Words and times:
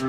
Hola, 0.00 0.08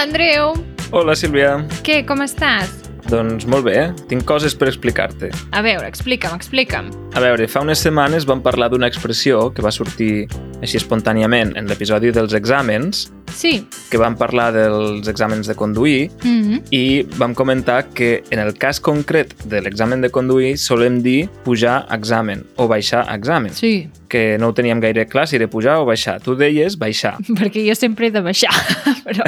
Andreu! 0.00 0.56
Hola, 0.90 1.12
Sílvia. 1.12 1.60
Què, 1.84 2.00
com 2.08 2.24
estàs? 2.24 2.72
Doncs 3.12 3.44
molt 3.44 3.68
bé, 3.68 3.92
tinc 4.08 4.24
coses 4.24 4.56
per 4.56 4.70
explicar-te. 4.70 5.28
A 5.52 5.60
veure, 5.60 5.84
explica'm, 5.84 6.32
explica'm. 6.32 6.88
A 7.12 7.20
veure, 7.20 7.44
fa 7.44 7.60
unes 7.60 7.84
setmanes 7.84 8.24
vam 8.24 8.40
parlar 8.40 8.70
d'una 8.72 8.88
expressió 8.88 9.52
que 9.52 9.60
va 9.60 9.68
sortir 9.68 10.30
així 10.64 10.80
espontàniament 10.80 11.52
en 11.60 11.68
l'episodi 11.68 12.08
dels 12.08 12.32
exàmens, 12.32 13.10
Sí. 13.36 13.66
que 13.90 13.98
vam 14.00 14.16
parlar 14.16 14.48
dels 14.54 15.06
exàmens 15.08 15.46
de 15.46 15.54
conduir, 15.54 16.10
Mm 16.24 16.42
-hmm. 16.42 16.62
i 16.70 17.02
vam 17.18 17.34
comentar 17.34 17.84
que 17.92 18.24
en 18.30 18.38
el 18.40 18.54
cas 18.56 18.80
concret 18.80 19.34
de 19.44 19.60
l'examen 19.60 20.00
de 20.00 20.08
conduir 20.10 20.56
solem 20.58 21.02
dir 21.02 21.28
pujar 21.44 21.86
examen 21.92 22.44
o 22.56 22.66
baixar 22.66 23.04
examen, 23.14 23.52
Sí, 23.52 23.88
que 24.08 24.38
no 24.38 24.48
ho 24.48 24.52
teníem 24.54 24.80
gaire 24.80 25.06
clar 25.06 25.28
si 25.28 25.36
era 25.36 25.46
pujar 25.48 25.78
o 25.78 25.84
baixar. 25.84 26.20
Tu 26.22 26.34
deies 26.34 26.78
baixar, 26.78 27.16
perquè 27.38 27.68
jo 27.68 27.74
sempre 27.74 28.06
he 28.06 28.10
de 28.10 28.20
baixar, 28.22 28.50
però... 29.04 29.22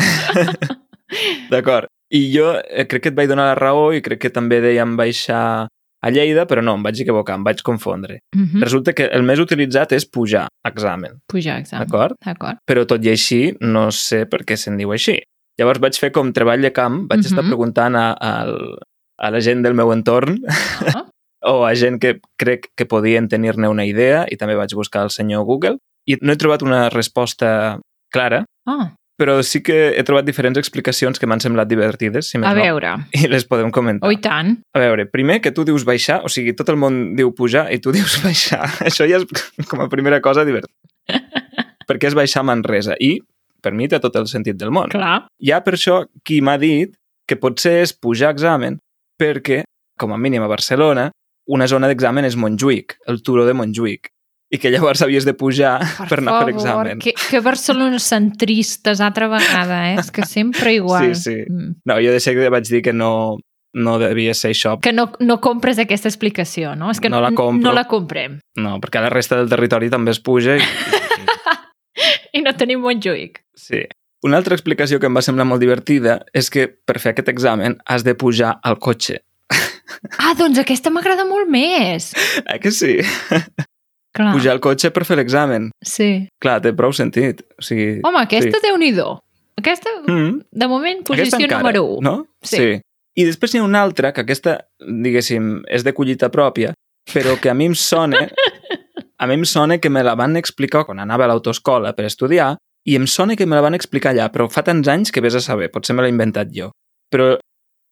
d'acord? 1.50 1.86
I 2.10 2.32
jo 2.32 2.54
eh, 2.70 2.86
crec 2.88 3.02
que 3.02 3.08
et 3.10 3.14
vaig 3.14 3.28
donar 3.28 3.50
la 3.50 3.54
raó 3.58 3.92
i 3.92 4.00
crec 4.00 4.18
que 4.22 4.30
també 4.32 4.62
dèiem 4.64 4.96
baixar 4.96 5.68
a 6.02 6.10
Lleida, 6.10 6.46
però 6.46 6.62
no, 6.62 6.74
em 6.78 6.82
vaig 6.82 7.00
equivocar, 7.02 7.36
em 7.36 7.44
vaig 7.44 7.62
confondre. 7.62 8.20
Mm 8.36 8.44
-hmm. 8.44 8.62
Resulta 8.62 8.92
que 8.92 9.04
el 9.12 9.22
més 9.22 9.38
utilitzat 9.38 9.92
és 9.92 10.04
pujar 10.06 10.46
examen, 10.64 11.18
Pujar 11.26 11.58
examen. 11.60 11.86
d'acord? 11.86 12.14
D'acord. 12.24 12.58
Però 12.66 12.84
tot 12.86 13.04
i 13.04 13.08
així, 13.10 13.56
no 13.60 13.90
sé 13.90 14.26
per 14.26 14.44
què 14.44 14.56
se'n 14.56 14.76
diu 14.76 14.90
així. 14.92 15.18
Llavors 15.58 15.80
vaig 15.80 15.98
fer 15.98 16.12
com 16.12 16.32
treball 16.32 16.60
de 16.62 16.70
camp, 16.72 17.08
vaig 17.08 17.20
estar 17.20 17.42
Mhm. 17.42 17.48
preguntant 17.50 17.96
a, 17.96 18.16
a, 18.20 18.46
a 19.18 19.30
la 19.30 19.40
gent 19.40 19.62
del 19.64 19.74
meu 19.74 19.92
entorn 19.92 20.38
Ah, 20.46 21.04
o 21.42 21.64
a 21.66 21.74
gent 21.74 21.98
que 22.00 22.20
crec 22.38 22.68
que 22.76 22.86
podien 22.86 23.28
tenir-ne 23.28 23.68
una 23.68 23.84
idea 23.84 24.24
i 24.30 24.36
també 24.36 24.54
vaig 24.54 24.72
buscar 24.74 25.02
el 25.02 25.10
senyor 25.10 25.44
Google 25.44 25.78
i 26.06 26.16
no 26.20 26.32
he 26.32 26.36
trobat 26.36 26.62
una 26.62 26.88
resposta 26.90 27.80
clara, 28.12 28.44
ah. 28.66 28.94
Però 29.18 29.40
sí 29.42 29.60
que 29.66 29.76
he 29.98 30.04
trobat 30.06 30.26
diferents 30.28 30.60
explicacions 30.60 31.18
que 31.18 31.26
m'han 31.26 31.42
semblat 31.42 31.68
divertides, 31.70 32.30
si 32.30 32.38
més 32.38 32.46
a 32.46 32.54
no, 32.54 32.62
veure. 32.62 32.92
i 33.18 33.26
les 33.30 33.44
podem 33.50 33.72
comentar. 33.74 34.06
Oh, 34.06 34.14
tant. 34.22 34.54
A 34.72 34.82
veure, 34.82 35.08
primer 35.10 35.40
que 35.42 35.50
tu 35.54 35.64
dius 35.66 35.84
baixar, 35.88 36.20
o 36.22 36.30
sigui, 36.30 36.54
tot 36.58 36.70
el 36.70 36.78
món 36.78 37.16
diu 37.18 37.32
pujar 37.34 37.66
i 37.74 37.80
tu 37.82 37.92
dius 37.96 38.20
baixar. 38.22 38.62
Això 38.86 39.08
ja 39.10 39.18
és 39.18 39.66
com 39.66 39.82
a 39.82 39.88
primera 39.90 40.22
cosa 40.24 40.46
divertida. 40.46 40.72
Perquè 41.88 42.12
és 42.12 42.16
baixar 42.16 42.44
Manresa 42.46 42.94
i, 43.02 43.16
per 43.64 43.72
mi, 43.74 43.88
té 43.90 43.98
tot 43.98 44.14
el 44.20 44.28
sentit 44.30 44.58
del 44.60 44.70
món. 44.70 44.92
Clar. 44.92 45.24
Hi 45.42 45.52
ha 45.52 45.62
per 45.66 45.74
això 45.74 46.02
qui 46.22 46.38
m'ha 46.44 46.58
dit 46.60 46.94
que 47.28 47.36
potser 47.40 47.80
és 47.82 47.94
pujar 47.96 48.30
examen 48.32 48.78
perquè, 49.18 49.64
com 49.98 50.14
a 50.14 50.20
mínim 50.20 50.44
a 50.44 50.50
Barcelona, 50.50 51.08
una 51.50 51.66
zona 51.66 51.88
d'examen 51.90 52.28
és 52.28 52.36
Montjuïc, 52.38 52.98
el 53.10 53.22
turó 53.24 53.48
de 53.48 53.56
Montjuïc, 53.56 54.12
i 54.50 54.58
que 54.58 54.70
llavors 54.72 55.02
havies 55.04 55.26
de 55.28 55.34
pujar 55.36 55.78
per, 55.98 56.06
per 56.08 56.18
anar 56.22 56.34
a 56.38 56.44
fer 56.46 56.54
examen. 56.54 56.98
que, 57.04 57.12
que 57.12 57.40
barcelonocentristes 57.44 59.00
altra 59.04 59.28
vegada, 59.28 59.82
eh? 59.92 59.98
És 60.00 60.10
que 60.10 60.24
sempre 60.26 60.74
igual. 60.78 61.14
Sí, 61.14 61.22
sí. 61.22 61.36
Mm. 61.50 61.74
No, 61.84 61.98
jo 62.00 62.14
de 62.14 62.20
seguida 62.20 62.48
vaig 62.50 62.64
dir 62.68 62.80
que 62.82 62.92
no, 62.96 63.36
no 63.74 63.98
devia 64.00 64.32
ser 64.34 64.54
això. 64.54 64.78
Que 64.80 64.92
no, 64.92 65.10
no 65.20 65.40
compres 65.44 65.78
aquesta 65.78 66.08
explicació, 66.08 66.74
no? 66.76 66.90
És 66.90 67.00
que 67.00 67.10
No 67.12 67.20
la 67.20 67.32
compro. 67.32 67.60
no 67.68 67.74
la 67.76 67.84
comprem. 67.90 68.38
No, 68.56 68.78
perquè 68.80 68.98
a 69.02 69.06
la 69.08 69.12
resta 69.12 69.36
del 69.36 69.48
territori 69.52 69.90
també 69.92 70.10
es 70.16 70.20
puja 70.20 70.56
i, 70.56 70.64
I 72.38 72.42
no 72.44 72.52
tenim 72.56 72.80
Montjuïc. 72.84 73.40
Sí. 73.56 73.84
Una 74.24 74.38
altra 74.40 74.56
explicació 74.56 74.98
que 74.98 75.06
em 75.06 75.14
va 75.14 75.22
semblar 75.22 75.44
molt 75.46 75.60
divertida 75.62 76.18
és 76.34 76.48
que 76.50 76.66
per 76.68 76.98
fer 76.98 77.12
aquest 77.12 77.28
examen 77.30 77.76
has 77.86 78.02
de 78.06 78.16
pujar 78.18 78.56
al 78.66 78.78
cotxe. 78.82 79.20
Ah, 80.18 80.32
doncs 80.38 80.58
aquesta 80.60 80.90
m'agrada 80.94 81.24
molt 81.28 81.48
més. 81.50 82.12
Eh 82.52 82.58
que 82.62 82.70
sí? 82.74 82.98
Clar. 84.16 84.32
Pujar 84.34 84.54
al 84.56 84.60
cotxe 84.64 84.90
per 84.94 85.04
fer 85.06 85.18
l'examen. 85.20 85.70
Sí. 85.84 86.28
Clar, 86.42 86.58
té 86.64 86.72
prou 86.76 86.94
sentit. 86.96 87.42
O 87.58 87.64
sigui, 87.64 87.98
Home, 88.06 88.22
aquesta 88.24 88.56
sí. 88.56 88.64
déu-n'hi-do. 88.64 89.08
Aquesta, 89.58 89.90
mm, 90.06 90.34
de 90.54 90.68
moment, 90.70 91.02
aquesta 91.02 91.14
posició 91.14 91.46
encara, 91.46 91.62
número 91.62 91.84
1. 91.98 92.04
No? 92.06 92.14
Sí. 92.46 92.78
I 93.18 93.24
després 93.26 93.54
n'hi 93.54 93.60
ha 93.60 93.66
una 93.66 93.82
altra, 93.82 94.12
que 94.14 94.22
aquesta, 94.22 94.60
diguéssim, 94.78 95.58
és 95.66 95.84
de 95.84 95.92
collita 95.94 96.30
pròpia, 96.30 96.72
però 97.12 97.34
que 97.42 97.50
a 97.50 97.56
mi 97.58 97.66
em 97.66 97.74
sona... 97.74 98.28
a 99.18 99.26
mi 99.26 99.34
em 99.34 99.44
sona 99.44 99.80
que 99.82 99.90
me 99.90 100.04
la 100.06 100.14
van 100.14 100.38
explicar 100.38 100.84
quan 100.86 101.02
anava 101.02 101.26
a 101.26 101.32
l'autoescola 101.32 101.90
per 101.96 102.06
estudiar 102.06 102.52
i 102.86 102.94
em 102.94 103.08
sona 103.10 103.34
que 103.36 103.46
me 103.46 103.58
la 103.58 103.64
van 103.64 103.74
explicar 103.74 104.12
allà, 104.14 104.28
però 104.30 104.46
fa 104.48 104.62
tants 104.62 104.88
anys 104.88 105.10
que 105.12 105.20
vés 105.20 105.34
a 105.34 105.42
saber, 105.42 105.72
potser 105.74 105.96
me 105.96 106.04
l'he 106.04 106.12
inventat 106.14 106.54
jo. 106.54 106.70
Però 107.10 107.34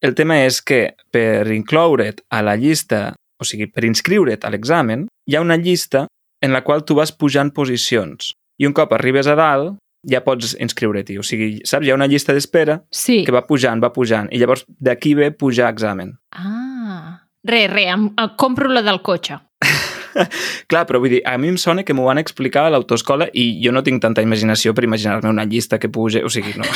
el 0.06 0.15
tema 0.15 0.38
és 0.44 0.60
que 0.62 0.94
per 1.10 1.48
incloure't 1.50 2.22
a 2.31 2.43
la 2.47 2.54
llista, 2.56 3.10
o 3.41 3.44
sigui, 3.44 3.66
per 3.66 3.84
inscriure't 3.84 4.47
a 4.47 4.53
l'examen, 4.54 5.06
hi 5.26 5.37
ha 5.37 5.41
una 5.42 5.56
llista 5.56 6.06
en 6.42 6.53
la 6.53 6.62
qual 6.62 6.84
tu 6.84 6.94
vas 6.94 7.12
pujant 7.12 7.50
posicions. 7.54 8.32
I 8.59 8.66
un 8.69 8.72
cop 8.76 8.92
arribes 8.97 9.26
a 9.26 9.34
dalt, 9.37 9.76
ja 10.06 10.20
pots 10.25 10.54
inscriure-t'hi. 10.62 11.19
O 11.19 11.25
sigui, 11.26 11.60
saps, 11.66 11.87
hi 11.87 11.91
ha 11.91 11.97
una 11.98 12.06
llista 12.06 12.32
d'espera 12.37 12.81
Sí. 12.91 13.25
que 13.26 13.32
va 13.34 13.47
pujant, 13.47 13.82
va 13.82 13.92
pujant, 13.92 14.28
i 14.31 14.38
llavors 14.38 14.65
d'aquí 14.69 15.15
ve 15.15 15.32
pujar 15.32 15.70
examen. 15.72 16.15
Ah. 16.31 17.22
Re, 17.47 17.66
re, 17.69 17.88
em, 17.91 18.09
em 18.19 18.31
compro 18.36 18.69
la 18.70 18.82
del 18.82 19.03
cotxe. 19.03 19.38
Clar, 20.70 20.86
però 20.86 20.98
vull 20.98 21.10
dir, 21.12 21.20
a 21.28 21.36
mi 21.38 21.48
em 21.53 21.59
sona 21.60 21.84
que 21.84 21.94
m'ho 21.94 22.06
van 22.06 22.19
explicar 22.19 22.65
a 22.66 22.70
l'autoescola 22.72 23.28
i 23.34 23.60
jo 23.62 23.72
no 23.72 23.82
tinc 23.86 24.00
tanta 24.03 24.22
imaginació 24.25 24.72
per 24.75 24.84
imaginar-me 24.86 25.28
una 25.31 25.44
llista 25.44 25.78
que 25.78 25.88
puja, 25.92 26.25
o 26.25 26.31
sigui, 26.32 26.54
no. 26.59 26.65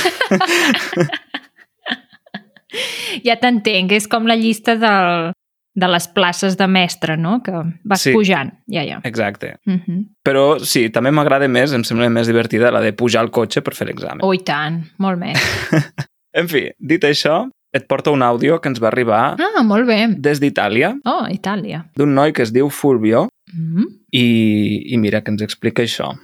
Ja 3.27 3.35
t'entenc, 3.41 3.91
és 3.97 4.07
com 4.07 4.29
la 4.31 4.37
llista 4.39 4.77
del, 4.79 5.33
de 5.81 5.89
les 5.89 6.07
places 6.09 6.57
de 6.61 6.67
mestre, 6.69 7.17
no? 7.17 7.39
Que 7.43 7.53
vas 7.85 8.03
Sí. 8.05 8.13
pujant. 8.13 8.53
Ja, 8.69 8.83
ja. 8.85 9.01
Exacte. 9.05 9.57
Uh 9.67 9.73
-huh. 9.81 10.01
Però 10.23 10.59
sí, 10.61 10.91
també 10.91 11.11
m'agrada 11.11 11.49
més, 11.49 11.73
em 11.73 11.83
sembla 11.85 12.09
més 12.11 12.27
divertida 12.27 12.71
la 12.71 12.81
de 12.81 12.93
pujar 12.93 13.21
al 13.23 13.31
cotxe 13.31 13.63
per 13.63 13.75
fer 13.75 13.87
l'examen. 13.89 14.21
Oh, 14.23 14.35
i 14.35 14.39
tant, 14.45 14.83
molt 14.99 15.19
més. 15.19 15.39
En 16.33 16.47
fi, 16.47 16.71
dit 16.79 17.03
això, 17.03 17.49
et 17.75 17.89
porto 17.89 18.13
un 18.13 18.23
àudio 18.23 18.61
que 18.61 18.69
ens 18.69 18.79
va 18.81 18.87
arribar 18.87 19.37
Ah, 19.41 19.63
molt 19.65 19.85
bé. 19.87 20.07
des 20.17 20.39
d'Itàlia, 20.41 20.95
Oh, 21.05 21.27
Itàlia. 21.29 21.85
d'un 21.97 22.15
noi 22.15 22.33
que 22.33 22.43
es 22.43 22.53
diu 22.53 22.69
Fulvio, 22.71 23.29
Mm 23.53 23.75
-hmm. 23.75 23.85
i, 24.13 24.95
i 24.95 24.97
mira 24.99 25.23
que 25.23 25.31
ens 25.33 25.43
explica 25.43 25.83
això. 25.83 26.15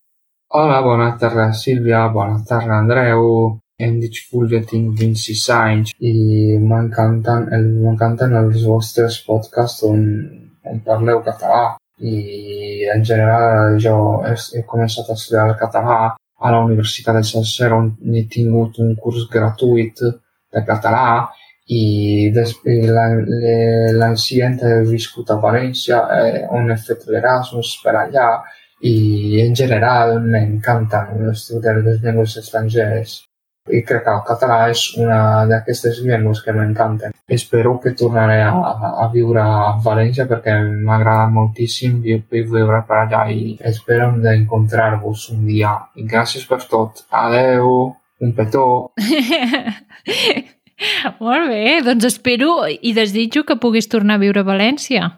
Hola, 0.49 0.81
bona 0.81 1.17
tarda 1.19 1.53
Sílvia, 1.53 2.07
bona 2.09 2.37
tarda 2.49 2.79
Andreu. 2.79 3.59
Em 3.85 3.97
dic 4.01 4.19
Fulvio, 4.27 4.59
tinc 4.69 5.01
26 5.01 5.41
anys 5.55 5.91
i 6.11 6.13
m'encanten 6.69 7.51
el, 7.57 7.67
m'encanten 7.83 8.37
els 8.39 8.63
vostres 8.69 9.19
podcasts 9.27 9.85
on, 9.89 10.07
on 10.71 10.79
parleu 10.87 11.21
català. 11.27 11.59
I 12.13 12.15
en 12.95 13.05
general 13.11 13.77
jo 13.87 13.99
he, 14.31 14.63
començat 14.71 15.11
a 15.11 15.17
estudiar 15.21 15.59
català 15.65 15.99
a 16.09 16.55
la 16.55 16.63
Universitat 16.71 17.19
de 17.19 17.23
Sasser 17.33 17.71
on 17.77 17.93
he 18.15 18.25
tingut 18.39 18.81
un 18.87 18.97
curs 19.05 19.29
gratuït 19.37 20.01
de 20.07 20.65
català. 20.73 21.29
I 21.69 21.85
després 22.41 22.89
l'any 22.89 24.19
següent 24.25 24.59
he 24.65 24.75
viscut 24.89 25.37
a 25.37 25.41
València 25.47 26.01
eh, 26.17 26.43
on 26.49 26.73
he 26.73 26.81
fet 26.89 27.05
l'Erasmus 27.13 27.77
per 27.85 27.99
allà. 28.07 28.33
I 28.89 28.97
en 29.45 29.55
general 29.65 30.17
m'encanten 30.33 31.33
estudiar 31.37 31.81
les 31.85 32.01
llengües 32.01 32.41
estrangeres 32.41 33.19
i 33.73 33.83
crec 33.83 34.05
que 34.05 34.13
el 34.15 34.23
català 34.29 34.59
és 34.71 34.85
una 35.01 35.45
d'aquestes 35.51 35.99
llengües 36.07 36.43
que 36.45 36.53
m'encanten. 36.55 37.13
Espero 37.29 37.79
que 37.83 37.91
tornaré 37.99 38.41
a, 38.47 38.53
a 39.03 39.09
viure 39.13 39.43
a 39.43 39.75
València 39.85 40.29
perquè 40.31 40.55
m'agrada 40.87 41.27
moltíssim 41.35 41.99
vi- 42.05 42.23
viure 42.31 42.83
per 42.87 43.01
allà 43.05 43.25
i 43.33 43.57
espero 43.61 44.13
d'encontrar-vos 44.23 45.31
un 45.35 45.47
dia. 45.47 45.75
I 45.97 46.07
gràcies 46.07 46.47
per 46.47 46.63
tot. 46.71 47.05
Adeu, 47.11 47.95
un 48.21 48.33
petó. 48.37 48.93
molt 51.21 51.49
bé, 51.51 51.79
doncs 51.85 52.05
espero 52.09 52.65
i 52.69 52.93
desitjo 52.97 53.45
que 53.49 53.57
puguis 53.61 53.89
tornar 53.89 54.19
a 54.19 54.23
viure 54.23 54.43
a 54.45 54.49
València. 54.49 55.09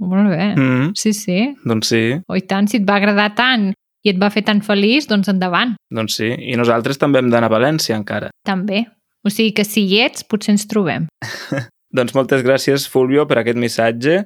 Molt 0.00 0.30
bé. 0.32 0.46
Mm, 0.56 0.92
Sí, 0.96 1.12
sí. 1.12 1.38
doncs 1.64 1.88
sí, 1.92 2.02
Oh, 2.28 2.36
i 2.36 2.40
tant, 2.48 2.66
si 2.68 2.78
et 2.78 2.86
va 2.88 2.96
agradar 2.96 3.34
tant 3.36 3.72
i 4.04 4.12
et 4.12 4.20
va 4.20 4.30
fer 4.32 4.42
tan 4.46 4.62
feliç, 4.64 5.08
doncs 5.10 5.28
endavant. 5.32 5.76
doncs 5.92 6.16
sí. 6.20 6.30
I 6.32 6.56
nosaltres 6.56 6.98
també 6.98 7.20
hem 7.20 7.30
d'anar 7.32 7.50
a 7.50 7.56
València 7.56 7.98
encara. 7.98 8.30
També. 8.46 8.86
O 9.24 9.30
sigui 9.30 9.52
que 9.52 9.66
si 9.68 9.84
hi 9.84 10.00
ets, 10.06 10.24
potser 10.24 10.54
ens 10.56 10.66
trobem. 10.70 11.08
Doncs 11.90 12.14
moltes 12.14 12.44
gràcies, 12.46 12.84
Fulvio, 12.86 13.24
per 13.26 13.40
aquest 13.40 13.58
missatge. 13.58 14.20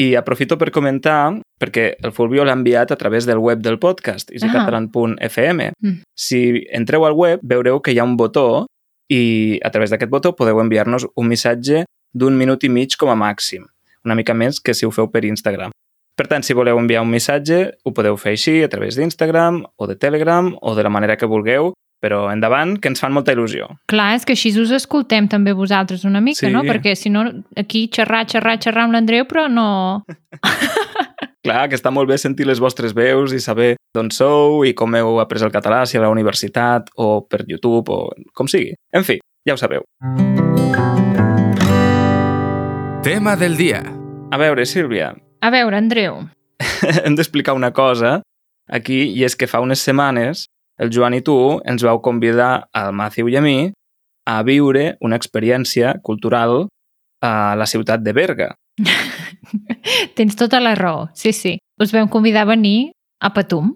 I 0.00 0.14
aprofito 0.16 0.56
per 0.56 0.70
comentar, 0.72 1.34
perquè 1.60 1.90
el 2.00 2.14
Fulvio 2.16 2.46
l'ha 2.46 2.54
enviat 2.56 2.94
a 2.94 2.96
través 2.96 3.26
del 3.28 3.42
web 3.42 3.60
del 3.60 3.76
podcast, 3.78 4.30
easycatalan.fm. 4.32 5.66
Mm. 5.82 5.98
Si 6.16 6.40
entreu 6.72 7.04
al 7.04 7.18
web, 7.18 7.42
veureu 7.44 7.82
que 7.84 7.92
hi 7.92 8.00
ha 8.00 8.06
un 8.08 8.16
botó 8.16 8.64
i 9.12 9.58
a 9.60 9.70
través 9.74 9.92
d'aquest 9.92 10.10
botó 10.10 10.32
podeu 10.38 10.62
enviar-nos 10.62 11.08
un 11.18 11.28
missatge 11.28 11.84
d'un 12.14 12.38
minut 12.38 12.64
i 12.64 12.70
mig 12.72 12.96
com 12.96 13.10
a 13.12 13.18
màxim. 13.18 13.66
Una 14.06 14.16
mica 14.16 14.32
més 14.32 14.62
que 14.64 14.72
si 14.72 14.86
ho 14.86 14.94
feu 14.94 15.10
per 15.12 15.26
Instagram. 15.28 15.74
Per 16.20 16.26
tant, 16.28 16.44
si 16.44 16.52
voleu 16.52 16.76
enviar 16.76 17.00
un 17.00 17.08
missatge, 17.08 17.78
ho 17.80 17.90
podeu 17.96 18.18
fer 18.20 18.34
així, 18.36 18.58
a 18.60 18.68
través 18.68 18.98
d'Instagram 18.98 19.62
o 19.80 19.86
de 19.88 19.94
Telegram 19.96 20.50
o 20.60 20.74
de 20.76 20.82
la 20.84 20.92
manera 20.92 21.16
que 21.16 21.24
vulgueu 21.30 21.72
Però 22.00 22.30
endavant, 22.32 22.78
que 22.80 22.88
ens 22.88 23.00
fan 23.02 23.12
molta 23.12 23.34
il·lusió. 23.34 23.66
Clar, 23.92 24.14
és 24.16 24.24
que 24.24 24.32
així 24.32 24.54
us 24.56 24.70
escoltem 24.72 25.26
també 25.28 25.52
vosaltres 25.52 26.06
una 26.08 26.22
mica, 26.24 26.46
Sí. 26.46 26.52
no? 26.52 26.62
Perquè 26.64 26.94
si 26.96 27.10
no, 27.12 27.26
aquí 27.60 27.90
xerrar, 27.92 28.24
xerrar, 28.26 28.56
xerrar 28.58 28.86
amb 28.86 28.94
l'Andreu, 28.96 29.26
però 29.28 29.48
no... 29.52 30.04
Clar, 31.44 31.68
que 31.68 31.76
està 31.76 31.90
molt 31.92 32.08
bé 32.08 32.16
sentir 32.16 32.46
les 32.48 32.58
vostres 32.60 32.94
veus 32.96 33.32
i 33.36 33.40
saber 33.40 33.76
d'on 33.94 34.08
sou 34.10 34.64
i 34.64 34.72
com 34.72 34.96
heu 34.96 35.20
après 35.20 35.44
el 35.44 35.52
català, 35.52 35.84
si 35.84 35.96
a 35.96 36.00
la 36.00 36.08
universitat 36.12 36.88
o 36.96 37.22
per 37.28 37.44
YouTube 37.46 37.92
o 37.92 38.10
com 38.32 38.48
sigui. 38.48 38.72
En 38.92 39.04
fi, 39.04 39.18
ja 39.44 39.52
ho 39.52 39.60
sabeu. 39.60 39.84
Tema 43.02 43.36
del 43.36 43.56
dia. 43.56 43.84
A 44.30 44.38
veure, 44.38 44.64
Sílvia, 44.64 45.14
A 45.40 45.48
veure, 45.48 45.76
Andreu, 45.76 46.26
hem 47.04 47.14
d'explicar 47.16 47.54
una 47.56 47.72
cosa 47.72 48.20
aquí 48.68 49.02
i 49.16 49.24
és 49.24 49.36
que 49.36 49.48
fa 49.48 49.62
unes 49.64 49.80
setmanes 49.80 50.44
el 50.80 50.92
Joan 50.92 51.16
i 51.16 51.22
tu 51.24 51.36
ens 51.68 51.84
vau 51.84 52.00
convidar 52.04 52.68
al 52.76 52.92
Matthew 52.96 53.30
i 53.32 53.36
a 53.36 53.42
mi 53.44 53.56
a 54.28 54.36
viure 54.44 54.98
una 55.00 55.16
experiència 55.16 55.94
cultural 56.04 56.66
a 57.24 57.56
la 57.56 57.66
ciutat 57.66 58.04
de 58.04 58.12
Berga. 58.16 58.50
tens 60.16 60.36
tota 60.36 60.60
la 60.60 60.74
raó. 60.76 61.08
Sí, 61.16 61.32
sí. 61.32 61.56
Us 61.80 61.92
vam 61.92 62.08
convidar 62.08 62.44
a 62.44 62.52
venir 62.52 62.92
a 63.20 63.32
Patum. 63.32 63.74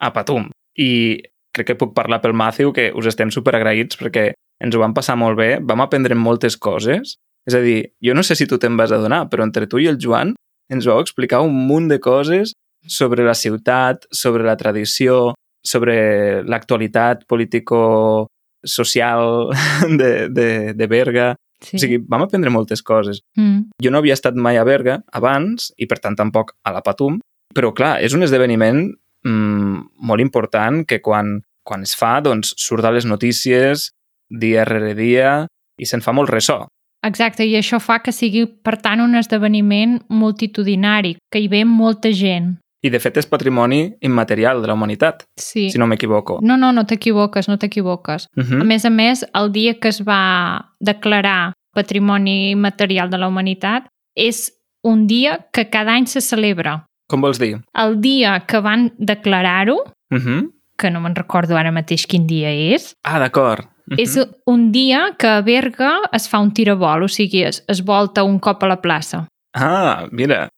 a 0.00 0.12
Patum. 0.12 0.50
I 0.76 1.20
crec 1.52 1.72
que 1.72 1.78
puc 1.80 1.96
parlar 1.96 2.20
pel 2.20 2.36
Matthew 2.36 2.72
que 2.72 2.90
us 2.96 3.08
estem 3.10 3.32
superagraïts 3.32 3.98
perquè 4.00 4.30
ens 4.60 4.76
ho 4.76 4.80
vam 4.80 4.94
passar 4.96 5.16
molt 5.16 5.36
bé, 5.36 5.58
vam 5.60 5.80
aprendre 5.80 6.14
moltes 6.14 6.56
coses. 6.56 7.16
És 7.48 7.56
a 7.56 7.60
dir, 7.64 7.92
jo 8.04 8.14
no 8.14 8.22
sé 8.22 8.36
si 8.36 8.46
tu 8.46 8.58
te'n 8.60 8.76
vas 8.76 8.92
adonar, 8.92 9.26
però 9.32 9.44
entre 9.44 9.66
tu 9.66 9.80
i 9.80 9.88
el 9.88 9.98
Joan 10.00 10.34
ens 10.70 10.86
vau 10.88 11.00
explicar 11.02 11.42
un 11.44 11.52
munt 11.68 11.88
de 11.90 11.98
coses 12.00 12.52
sobre 12.86 13.24
la 13.26 13.34
ciutat, 13.34 14.06
sobre 14.10 14.44
la 14.46 14.56
tradició, 14.56 15.34
sobre 15.62 16.42
l'actualitat 16.48 17.26
político-social 17.28 19.50
de, 20.00 20.28
de, 20.32 20.74
de 20.74 20.86
Berga. 20.86 21.36
Sí. 21.60 21.76
O 21.76 21.78
sigui, 21.82 21.98
vam 22.08 22.22
aprendre 22.24 22.50
moltes 22.52 22.82
coses. 22.82 23.20
Mm. 23.36 23.60
Jo 23.84 23.90
no 23.92 23.98
havia 24.00 24.14
estat 24.16 24.34
mai 24.34 24.56
a 24.56 24.64
Berga 24.64 25.02
abans 25.12 25.72
i, 25.76 25.86
per 25.86 25.98
tant, 26.00 26.16
tampoc 26.16 26.52
a 26.64 26.72
la 26.72 26.82
Patum, 26.86 27.20
però, 27.52 27.72
clar, 27.76 28.00
és 28.00 28.14
un 28.16 28.22
esdeveniment 28.24 28.96
mm, 29.26 29.76
molt 30.08 30.20
important 30.24 30.84
que 30.88 31.00
quan, 31.04 31.44
quan 31.66 31.82
es 31.84 31.92
fa, 31.98 32.20
doncs, 32.24 32.54
surt 32.56 32.84
a 32.86 32.94
les 32.94 33.04
notícies 33.04 33.90
dia 34.30 34.64
rere 34.64 34.94
dia 34.94 35.46
i 35.80 35.88
se'n 35.88 36.04
fa 36.04 36.14
molt 36.16 36.30
ressò. 36.30 36.62
Exacte, 37.02 37.44
i 37.46 37.54
això 37.56 37.80
fa 37.80 38.00
que 38.04 38.12
sigui, 38.12 38.46
per 38.46 38.76
tant, 38.82 39.00
un 39.00 39.14
esdeveniment 39.14 40.00
multitudinari, 40.08 41.16
que 41.30 41.40
hi 41.40 41.48
ve 41.48 41.64
molta 41.64 42.10
gent. 42.12 42.58
I, 42.82 42.88
de 42.88 42.98
fet, 42.98 43.16
és 43.20 43.26
patrimoni 43.28 43.94
immaterial 44.00 44.62
de 44.62 44.68
la 44.68 44.74
humanitat, 44.74 45.24
Sí. 45.36 45.68
si 45.70 45.78
no 45.78 45.86
m'equivoco. 45.86 46.38
No, 46.42 46.56
no, 46.56 46.72
no 46.72 46.84
t'equivoques, 46.86 47.48
no 47.48 47.58
t'equivoques. 47.58 48.26
Uh 48.36 48.40
A 48.40 48.44
-huh. 48.44 48.64
més 48.64 48.84
a 48.84 48.90
més, 48.90 49.24
el 49.34 49.52
dia 49.52 49.74
que 49.78 49.88
es 49.88 50.00
va 50.02 50.72
declarar 50.80 51.52
Patrimoni 51.74 52.54
Material 52.56 53.10
de 53.10 53.18
la 53.18 53.28
Humanitat 53.28 53.86
és 54.16 54.52
un 54.82 55.06
dia 55.06 55.46
que 55.52 55.68
cada 55.68 55.92
any 55.92 56.06
se 56.06 56.20
celebra. 56.20 56.86
Com 57.08 57.20
vols 57.20 57.38
dir? 57.38 57.60
El 57.74 58.00
dia 58.00 58.40
que 58.46 58.60
van 58.60 58.92
declarar-ho, 58.98 59.76
Uh 60.10 60.18
-huh. 60.18 60.50
que 60.78 60.90
no 60.90 61.00
me'n 61.00 61.14
recordo 61.14 61.56
ara 61.56 61.70
mateix 61.70 62.06
quin 62.06 62.26
dia 62.26 62.50
és, 62.50 62.94
Ah, 63.04 63.18
d'acord. 63.18 63.66
Uh 63.90 63.96
-huh. 63.96 64.02
és 64.02 64.28
un 64.46 64.70
dia 64.72 65.16
que 65.18 65.26
a 65.26 65.40
Berga 65.42 66.00
es 66.12 66.28
fa 66.28 66.38
un 66.38 66.52
tirabol, 66.52 67.02
o 67.02 67.08
sigui, 67.08 67.42
es, 67.42 67.64
es 67.68 67.82
volta 67.84 68.22
un 68.22 68.38
cop 68.38 68.62
a 68.62 68.68
la 68.68 68.80
plaça. 68.80 69.26
Ah, 69.54 70.06
mira. 70.12 70.48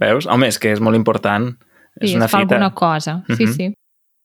Veus? 0.00 0.26
Home, 0.26 0.46
és 0.48 0.58
que 0.58 0.72
és 0.72 0.80
molt 0.80 0.96
important. 0.96 1.54
és 2.00 2.10
Sí, 2.10 2.16
una 2.16 2.26
es 2.26 2.30
fa 2.30 2.38
fita. 2.40 2.54
alguna 2.54 2.74
cosa. 2.74 3.24
Sí, 3.36 3.44
Mhm. 3.44 3.52
sí. 3.52 3.74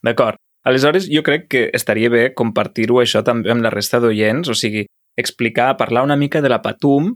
D'acord. 0.04 0.36
Aleshores, 0.63 1.10
jo 1.12 1.24
crec 1.24 1.48
que 1.50 1.69
estaria 1.74 2.07
bé 2.10 2.33
compartir-ho 2.33 3.01
això 3.01 3.24
també 3.24 3.50
amb 3.51 3.62
la 3.63 3.69
resta 3.71 4.00
d'oients, 4.00 4.48
o 4.48 4.54
sigui, 4.54 4.86
explicar, 5.18 5.75
parlar 5.77 6.04
una 6.04 6.15
mica 6.15 6.42
de 6.42 6.50
la 6.50 6.62
Patum 6.62 7.15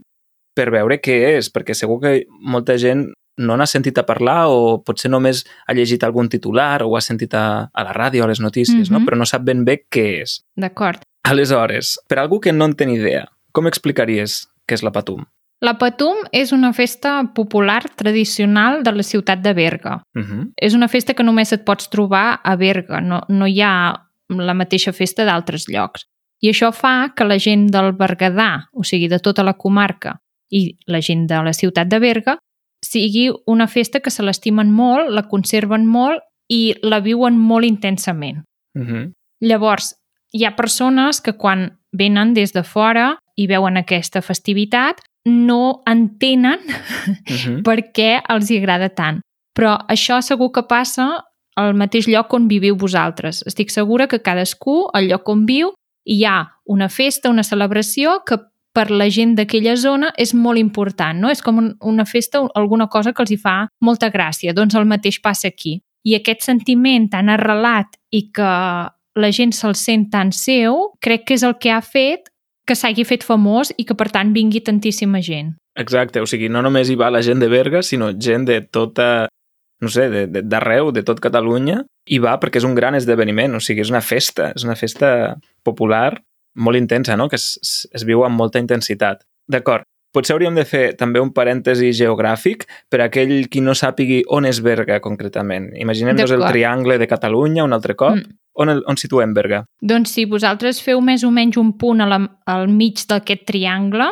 per 0.54 0.70
veure 0.70 1.00
què 1.00 1.36
és, 1.38 1.50
perquè 1.52 1.74
segur 1.74 2.00
que 2.00 2.24
molta 2.40 2.76
gent 2.76 3.12
no 3.38 3.56
n'ha 3.56 3.66
sentit 3.66 3.96
a 3.98 4.04
parlar 4.04 4.46
o 4.48 4.82
potser 4.84 5.08
només 5.10 5.44
ha 5.68 5.72
llegit 5.72 6.02
algun 6.02 6.28
titular 6.28 6.82
o 6.82 6.88
ho 6.88 6.96
ha 6.96 7.00
sentit 7.00 7.32
a, 7.34 7.70
a 7.72 7.84
la 7.84 7.92
ràdio, 7.94 8.24
a 8.24 8.26
les 8.26 8.40
notícies, 8.40 8.90
no? 8.90 8.98
Mhm. 8.98 9.06
però 9.06 9.16
no 9.16 9.24
sap 9.24 9.42
ben 9.44 9.64
bé 9.64 9.84
què 9.88 10.22
és. 10.22 10.42
D'acord. 10.56 11.00
Aleshores, 11.28 11.98
per 12.08 12.22
algú 12.22 12.38
que 12.40 12.54
no 12.56 12.64
en 12.64 12.72
té 12.72 12.86
ni 12.88 12.94
idea, 12.96 13.26
com 13.52 13.66
explicaries 13.68 14.46
què 14.64 14.78
és 14.78 14.84
la 14.86 14.92
Patum? 14.94 15.26
La 15.60 15.74
Patum 15.76 16.22
és 16.32 16.54
una 16.56 16.70
festa 16.72 17.18
popular 17.36 17.82
tradicional 18.00 18.80
de 18.86 18.94
la 18.94 19.04
ciutat 19.04 19.42
de 19.44 19.52
Berga. 19.52 19.98
Uh 20.16 20.22
-huh. 20.22 20.52
És 20.56 20.74
una 20.74 20.88
festa 20.88 21.14
que 21.14 21.24
només 21.24 21.52
et 21.52 21.64
pots 21.64 21.90
trobar 21.90 22.40
a 22.42 22.56
Berga, 22.56 23.00
no, 23.00 23.20
no 23.28 23.46
hi 23.46 23.60
ha 23.60 24.06
la 24.28 24.54
mateixa 24.54 24.92
festa 24.92 25.24
d'altres 25.24 25.66
llocs. 25.68 26.06
I 26.40 26.50
això 26.50 26.72
fa 26.72 27.12
que 27.16 27.24
la 27.24 27.38
gent 27.38 27.70
del 27.70 27.92
Berguedà, 27.92 28.68
o 28.72 28.84
sigui, 28.84 29.08
de 29.08 29.18
tota 29.18 29.42
la 29.42 29.54
comarca, 29.54 30.20
i 30.50 30.78
la 30.86 31.00
gent 31.00 31.26
de 31.26 31.42
la 31.42 31.52
ciutat 31.52 31.88
de 31.88 31.98
Berga, 31.98 32.38
sigui 32.80 33.30
una 33.46 33.66
festa 33.66 34.00
que 34.00 34.10
se 34.10 34.22
l'estimen 34.22 34.70
molt, 34.70 35.10
la 35.10 35.28
conserven 35.28 35.86
molt 35.86 36.22
i 36.48 36.74
la 36.82 37.00
viuen 37.00 37.38
molt 37.38 37.64
intensament. 37.64 38.44
Uh 38.74 38.82
-huh. 38.82 39.12
Llavors, 39.40 39.97
hi 40.32 40.44
ha 40.44 40.56
persones 40.56 41.20
que 41.20 41.34
quan 41.36 41.78
venen 41.92 42.34
des 42.34 42.52
de 42.52 42.62
fora 42.62 43.16
i 43.36 43.46
veuen 43.46 43.76
aquesta 43.76 44.22
festivitat 44.22 45.00
no 45.24 45.82
entenen 45.86 46.60
Uh 46.68 47.34
-huh. 47.34 47.62
per 47.62 47.92
què 47.92 48.22
els 48.28 48.50
hi 48.50 48.58
agrada 48.58 48.88
tant. 48.88 49.20
Però 49.54 49.78
això 49.88 50.20
segur 50.20 50.52
que 50.52 50.62
passa 50.62 51.24
al 51.56 51.74
mateix 51.74 52.06
lloc 52.06 52.32
on 52.34 52.48
viviu 52.48 52.76
vosaltres. 52.76 53.42
Estic 53.46 53.70
segura 53.70 54.06
que 54.06 54.22
cadascú, 54.22 54.88
al 54.92 55.08
lloc 55.08 55.28
on 55.28 55.46
viu, 55.46 55.72
hi 56.04 56.24
ha 56.24 56.52
una 56.64 56.88
festa, 56.88 57.30
una 57.30 57.42
celebració 57.42 58.22
que 58.26 58.38
per 58.72 58.90
la 58.90 59.08
gent 59.10 59.34
d'aquella 59.34 59.74
zona 59.76 60.12
és 60.16 60.34
molt 60.34 60.58
important, 60.58 61.18
no? 61.18 61.30
És 61.30 61.42
com 61.42 61.58
un, 61.58 61.76
una 61.80 62.04
festa, 62.04 62.44
alguna 62.54 62.86
cosa 62.86 63.12
que 63.12 63.22
els 63.22 63.30
hi 63.30 63.36
fa 63.36 63.68
molta 63.80 64.10
gràcia. 64.10 64.54
Doncs 64.54 64.74
el 64.74 64.86
mateix 64.86 65.20
passa 65.20 65.48
aquí. 65.48 65.80
I 66.04 66.14
aquest 66.14 66.46
sentiment 66.46 67.08
tan 67.10 67.28
arrelat 67.28 67.98
i 68.14 68.30
que 68.30 68.52
la 69.18 69.30
gent 69.34 69.52
se'l 69.56 69.74
sent 69.78 70.08
tan 70.12 70.32
seu, 70.32 70.92
crec 71.04 71.26
que 71.28 71.34
és 71.38 71.42
el 71.46 71.56
que 71.58 71.70
ha 71.74 71.80
fet 71.82 72.30
que 72.68 72.76
s'hagi 72.76 73.04
fet 73.08 73.24
famós 73.24 73.70
i 73.80 73.84
que, 73.88 73.94
per 73.96 74.10
tant, 74.12 74.32
vingui 74.36 74.60
tantíssima 74.60 75.22
gent. 75.24 75.54
Exacte, 75.78 76.20
o 76.20 76.26
sigui, 76.28 76.48
no 76.52 76.60
només 76.62 76.90
hi 76.90 76.96
va 77.00 77.08
la 77.10 77.22
gent 77.24 77.40
de 77.40 77.48
Berga, 77.48 77.80
sinó 77.82 78.10
gent 78.18 78.44
de 78.48 78.60
tota, 78.60 79.28
no 79.80 79.88
sé, 79.88 80.08
de- 80.10 80.26
de- 80.26 80.42
d'arreu, 80.42 80.90
de, 80.92 81.00
de 81.00 81.04
tot 81.06 81.20
Catalunya, 81.22 81.84
i 82.08 82.18
va 82.18 82.34
perquè 82.40 82.58
és 82.60 82.64
un 82.68 82.74
gran 82.74 82.94
esdeveniment, 82.98 83.54
o 83.54 83.60
sigui, 83.60 83.80
és 83.86 83.90
una 83.90 84.02
festa, 84.04 84.50
és 84.56 84.64
una 84.64 84.76
festa 84.76 85.36
popular 85.64 86.20
molt 86.56 86.76
intensa, 86.76 87.16
no?, 87.16 87.28
que 87.28 87.36
es, 87.36 87.58
es, 87.62 87.88
es 87.94 88.04
viu 88.04 88.24
amb 88.26 88.36
molta 88.36 88.58
intensitat. 88.58 89.22
D'acord, 89.48 89.84
potser 90.12 90.34
hauríem 90.34 90.56
de 90.58 90.64
fer 90.66 90.96
també 90.98 91.20
un 91.22 91.30
parèntesi 91.32 91.92
geogràfic 91.94 92.66
per 92.90 93.00
aquell 93.04 93.46
qui 93.48 93.60
no 93.62 93.72
sàpigui 93.76 94.24
on 94.28 94.44
és 94.48 94.60
Berga 94.64 95.00
concretament. 95.00 95.70
Imaginem-nos 95.78 96.32
el 96.34 96.42
triangle 96.52 96.98
de 96.98 97.06
Catalunya 97.08 97.64
un 97.64 97.72
altre 97.72 97.94
cop. 97.96 98.16
Mm. 98.16 98.36
On, 98.58 98.68
el, 98.68 98.82
on 98.90 98.98
situem 98.98 99.34
Berga? 99.36 99.62
Doncs 99.80 100.16
si 100.16 100.24
vosaltres 100.26 100.80
feu 100.82 101.00
més 101.04 101.22
o 101.22 101.30
menys 101.30 101.58
un 101.60 101.76
punt 101.78 102.02
a 102.02 102.08
la, 102.10 102.18
al 102.50 102.66
mig 102.72 103.04
d'aquest 103.06 103.44
triangle, 103.46 104.08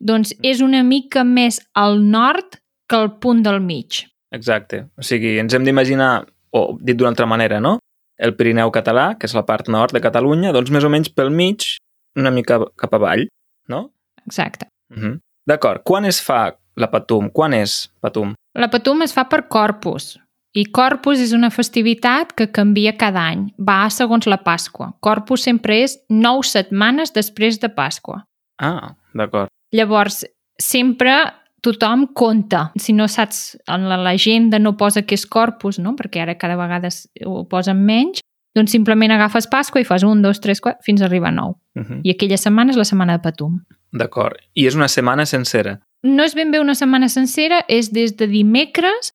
doncs 0.00 0.32
és 0.40 0.62
una 0.64 0.80
mica 0.86 1.24
més 1.24 1.60
al 1.76 2.00
nord 2.00 2.56
que 2.88 2.96
el 2.96 3.12
punt 3.20 3.44
del 3.44 3.60
mig. 3.60 4.06
Exacte. 4.32 4.86
O 4.96 5.04
sigui, 5.04 5.36
ens 5.42 5.54
hem 5.54 5.66
d'imaginar, 5.66 6.24
o 6.56 6.64
dit 6.80 6.96
d'una 6.96 7.12
altra 7.12 7.28
manera, 7.28 7.60
no? 7.60 7.76
El 8.20 8.34
Pirineu 8.36 8.72
català, 8.72 9.14
que 9.18 9.28
és 9.28 9.36
la 9.36 9.44
part 9.48 9.68
nord 9.72 9.94
de 9.96 10.02
Catalunya, 10.02 10.54
doncs 10.56 10.72
més 10.72 10.84
o 10.84 10.90
menys 10.92 11.12
pel 11.12 11.30
mig, 11.32 11.66
una 12.18 12.32
mica 12.34 12.60
cap 12.80 12.96
avall, 12.96 13.26
no? 13.68 13.90
Exacte. 14.26 14.68
Uh 14.90 14.98
-huh. 14.98 15.18
D'acord. 15.46 15.82
Quan 15.84 16.04
es 16.04 16.20
fa 16.20 16.56
la 16.76 16.90
Patum? 16.90 17.30
Quan 17.30 17.52
és 17.54 17.90
Patum? 18.00 18.34
La 18.54 18.68
Patum 18.68 19.02
es 19.02 19.12
fa 19.12 19.28
per 19.28 19.48
Corpus, 19.48 20.18
i 20.52 20.64
Corpus 20.74 21.20
és 21.22 21.32
una 21.36 21.50
festivitat 21.54 22.32
que 22.34 22.48
canvia 22.50 22.96
cada 22.98 23.22
any. 23.30 23.46
Va 23.58 23.84
segons 23.90 24.26
la 24.26 24.40
Pasqua. 24.42 24.92
Corpus 25.00 25.44
sempre 25.46 25.78
és 25.84 25.96
nou 26.10 26.42
setmanes 26.42 27.14
després 27.14 27.60
de 27.62 27.70
Pasqua. 27.70 28.24
Ah, 28.58 28.96
d'acord. 29.14 29.50
Llavors, 29.72 30.24
sempre 30.60 31.14
tothom 31.62 32.08
compta. 32.16 32.70
Si 32.80 32.92
no 32.96 33.06
saps, 33.08 33.58
en 33.70 33.86
la 33.88 34.00
legenda 34.00 34.58
no 34.58 34.76
posa 34.76 35.02
que 35.02 35.14
és 35.14 35.26
Corpus, 35.26 35.78
no? 35.78 35.94
perquè 35.96 36.24
ara 36.24 36.38
cada 36.40 36.58
vegada 36.58 36.90
ho 37.26 37.44
posen 37.48 37.84
menys, 37.86 38.24
doncs 38.56 38.74
simplement 38.74 39.14
agafes 39.14 39.46
Pasqua 39.46 39.80
i 39.80 39.86
fas 39.86 40.02
un, 40.02 40.22
dos, 40.24 40.40
tres, 40.42 40.60
quatre, 40.60 40.82
fins 40.82 41.02
a 41.02 41.06
arribar 41.06 41.30
a 41.30 41.36
nou. 41.36 41.54
Uh 41.78 41.82
-huh. 41.84 42.00
I 42.02 42.10
aquella 42.10 42.36
setmana 42.36 42.70
és 42.70 42.76
la 42.76 42.84
setmana 42.84 43.18
de 43.18 43.22
Patum. 43.22 43.60
D'acord. 43.92 44.36
I 44.54 44.66
és 44.66 44.74
una 44.74 44.88
setmana 44.88 45.26
sencera. 45.26 45.78
No 46.02 46.24
és 46.24 46.34
ben 46.34 46.50
bé 46.50 46.58
una 46.60 46.74
setmana 46.74 47.08
sencera, 47.08 47.64
és 47.68 47.92
des 47.92 48.16
de 48.16 48.26
dimecres 48.26 49.09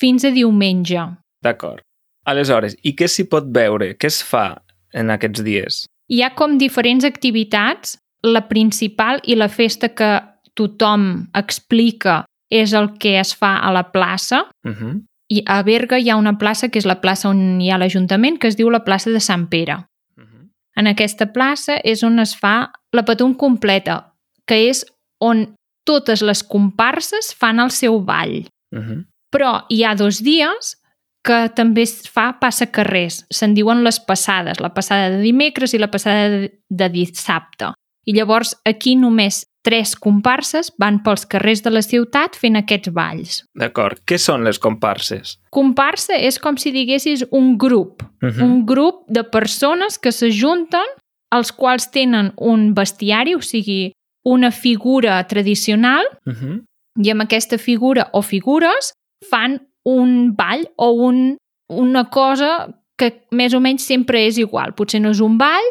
fins 0.00 0.24
a 0.24 0.32
diumenge. 0.34 1.02
D'acord. 1.44 1.84
Aleshores, 2.28 2.76
i 2.84 2.94
què 2.96 3.08
s'hi 3.08 3.26
pot 3.30 3.48
veure? 3.54 3.94
Què 3.96 4.08
es 4.10 4.20
fa 4.24 4.60
en 4.96 5.12
aquests 5.12 5.44
dies? 5.44 5.84
Hi 6.10 6.22
ha 6.22 6.32
com 6.36 6.58
diferents 6.58 7.06
activitats. 7.06 7.98
La 8.26 8.42
principal 8.48 9.22
i 9.24 9.36
la 9.38 9.48
festa 9.48 9.94
que 9.96 10.10
tothom 10.58 11.30
explica 11.38 12.24
és 12.52 12.74
el 12.76 12.90
que 13.00 13.14
es 13.20 13.30
fa 13.32 13.54
a 13.64 13.70
la 13.72 13.86
plaça. 13.92 14.44
Uh 14.66 14.72
-huh. 14.72 15.00
I 15.30 15.42
a 15.46 15.62
Berga 15.62 15.98
hi 15.98 16.10
ha 16.10 16.16
una 16.16 16.36
plaça 16.38 16.68
que 16.68 16.78
és 16.78 16.84
la 16.84 17.00
plaça 17.00 17.28
on 17.28 17.60
hi 17.60 17.70
ha 17.70 17.78
l'Ajuntament, 17.78 18.38
que 18.38 18.48
es 18.48 18.56
diu 18.56 18.70
la 18.70 18.84
plaça 18.84 19.10
de 19.10 19.20
Sant 19.20 19.48
Pere. 19.48 19.76
Uh 20.16 20.24
-huh. 20.24 20.50
en 20.76 20.86
aquesta 20.86 21.32
plaça 21.32 21.80
és 21.84 22.02
on 22.02 22.18
es 22.18 22.36
fa 22.36 22.72
la 22.92 23.04
Patum 23.04 23.34
completa, 23.34 24.12
que 24.46 24.68
és 24.68 24.84
on 25.20 25.54
totes 25.84 26.22
les 26.22 26.42
comparses 26.42 27.34
fan 27.34 27.60
el 27.60 27.70
seu 27.70 28.00
ball. 28.00 28.46
Uh 28.72 28.78
-huh. 28.78 29.04
Però 29.30 29.64
hi 29.70 29.84
ha 29.84 29.94
dos 29.94 30.22
dies 30.22 30.76
que 31.22 31.50
també 31.54 31.82
es 31.82 32.08
fa 32.08 32.38
passacarrers. 32.40 33.24
Se'n 33.30 33.54
diuen 33.54 33.84
les 33.84 34.00
passades, 34.00 34.60
la 34.60 34.72
passada 34.74 35.10
de 35.10 35.20
dimecres 35.22 35.74
i 35.74 35.78
la 35.78 35.90
passada 35.90 36.48
de, 36.48 36.88
dissabte. 36.88 37.74
I 38.08 38.14
llavors 38.16 38.54
aquí 38.64 38.94
només 38.96 39.44
tres 39.62 39.92
comparses 39.94 40.70
van 40.80 41.02
pels 41.04 41.26
carrers 41.28 41.60
de 41.62 41.70
la 41.70 41.82
ciutat 41.84 42.38
fent 42.40 42.56
aquests 42.56 42.88
balls. 42.96 43.42
D'acord. 43.54 44.00
Què 44.08 44.16
són 44.18 44.46
les 44.48 44.58
comparses? 44.58 45.36
Comparsa 45.52 46.16
és 46.16 46.38
com 46.40 46.56
si 46.56 46.72
diguessis 46.72 47.26
un 47.30 47.58
grup, 47.58 48.02
Uh 48.22 48.28
-huh. 48.28 48.42
un 48.42 48.66
grup 48.66 49.04
de 49.08 49.22
persones 49.24 49.98
que 49.98 50.12
s'ajunten, 50.12 50.84
els 51.32 51.52
quals 51.52 51.90
tenen 51.90 52.32
un 52.36 52.74
bestiari, 52.74 53.34
o 53.34 53.40
sigui, 53.40 53.92
una 54.24 54.50
figura 54.50 55.22
tradicional, 55.26 56.04
Uh 56.26 56.32
-huh. 56.32 56.64
i 57.04 57.10
amb 57.10 57.22
aquesta 57.22 57.58
figura 57.58 58.08
o 58.12 58.22
figures 58.22 58.92
fan 59.28 59.58
un 59.84 60.34
ball 60.36 60.66
o 60.76 60.90
un, 61.06 61.36
una 61.68 62.08
cosa 62.10 62.68
que 62.98 63.24
més 63.32 63.54
o 63.54 63.60
menys 63.60 63.86
sempre 63.86 64.26
és 64.26 64.38
igual. 64.38 64.74
Potser 64.76 65.00
no 65.00 65.10
és 65.10 65.20
un 65.24 65.38
ball, 65.40 65.70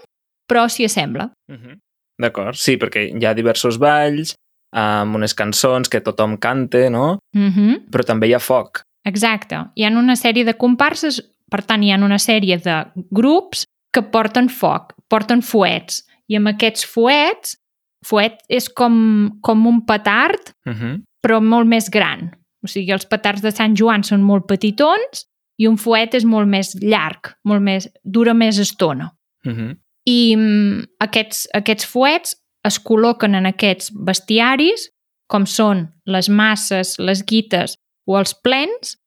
però 0.50 0.68
s'hi 0.68 0.86
assembla. 0.86 1.30
Uh 1.52 1.56
-huh. 1.56 1.78
D'acord, 2.20 2.56
sí, 2.56 2.78
perquè 2.78 3.08
hi 3.16 3.26
ha 3.26 3.34
diversos 3.34 3.78
balls, 3.78 4.36
amb 4.76 5.16
unes 5.16 5.34
cançons 5.34 5.90
que 5.90 6.02
tothom 6.02 6.38
canta, 6.38 6.90
no? 6.90 7.20
Mm 7.36 7.50
-hmm. 7.50 7.90
Però 7.92 8.04
també 8.04 8.28
hi 8.28 8.34
ha 8.34 8.40
foc. 8.40 8.82
Exacte. 9.06 9.56
Hi 9.76 9.84
ha 9.84 9.90
una 9.90 10.16
sèrie 10.16 10.44
de 10.44 10.54
comparses, 10.58 11.22
per 11.50 11.64
tant, 11.64 11.84
hi 11.84 11.92
ha 11.92 11.96
una 11.98 12.18
sèrie 12.20 12.58
de 12.58 12.86
grups 13.12 13.66
que 13.94 14.02
porten 14.02 14.50
foc, 14.50 14.94
porten 15.08 15.42
fuets. 15.42 16.06
I 16.28 16.36
amb 16.36 16.48
aquests 16.48 16.86
fuets, 16.86 17.58
fuet 18.06 18.38
és 18.48 18.70
com, 18.70 19.40
com 19.42 19.68
un 19.68 19.86
petard, 19.86 20.54
Uh 20.66 20.74
-huh. 20.74 21.02
però 21.26 21.42
molt 21.42 21.68
més 21.68 21.90
gran. 21.90 22.32
O 22.64 22.68
sigui, 22.68 22.92
els 22.92 23.08
petards 23.08 23.44
de 23.44 23.52
Sant 23.56 23.76
Joan 23.80 24.04
són 24.04 24.24
molt 24.26 24.48
petitons 24.50 25.26
i 25.60 25.68
un 25.68 25.78
fuet 25.80 26.16
és 26.16 26.26
molt 26.28 26.48
més 26.48 26.74
llarg, 26.82 27.34
molt 27.48 27.64
més, 27.64 27.88
dura 28.04 28.34
més 28.34 28.60
estona. 28.60 29.12
Uh 29.46 29.52
-huh. 29.52 29.76
I 30.06 30.36
mm, 30.36 30.84
aquests, 31.00 31.48
aquests 31.54 31.86
fuets 31.86 32.36
es 32.64 32.80
col·loquen 32.84 33.36
en 33.36 33.46
aquests 33.46 33.92
bestiaris, 33.92 34.90
com 35.28 35.46
són 35.46 35.88
les 36.06 36.30
masses, 36.30 36.98
les 37.00 37.24
guites 37.26 37.76
o 38.08 38.18
els 38.18 38.34
plens, 38.34 38.98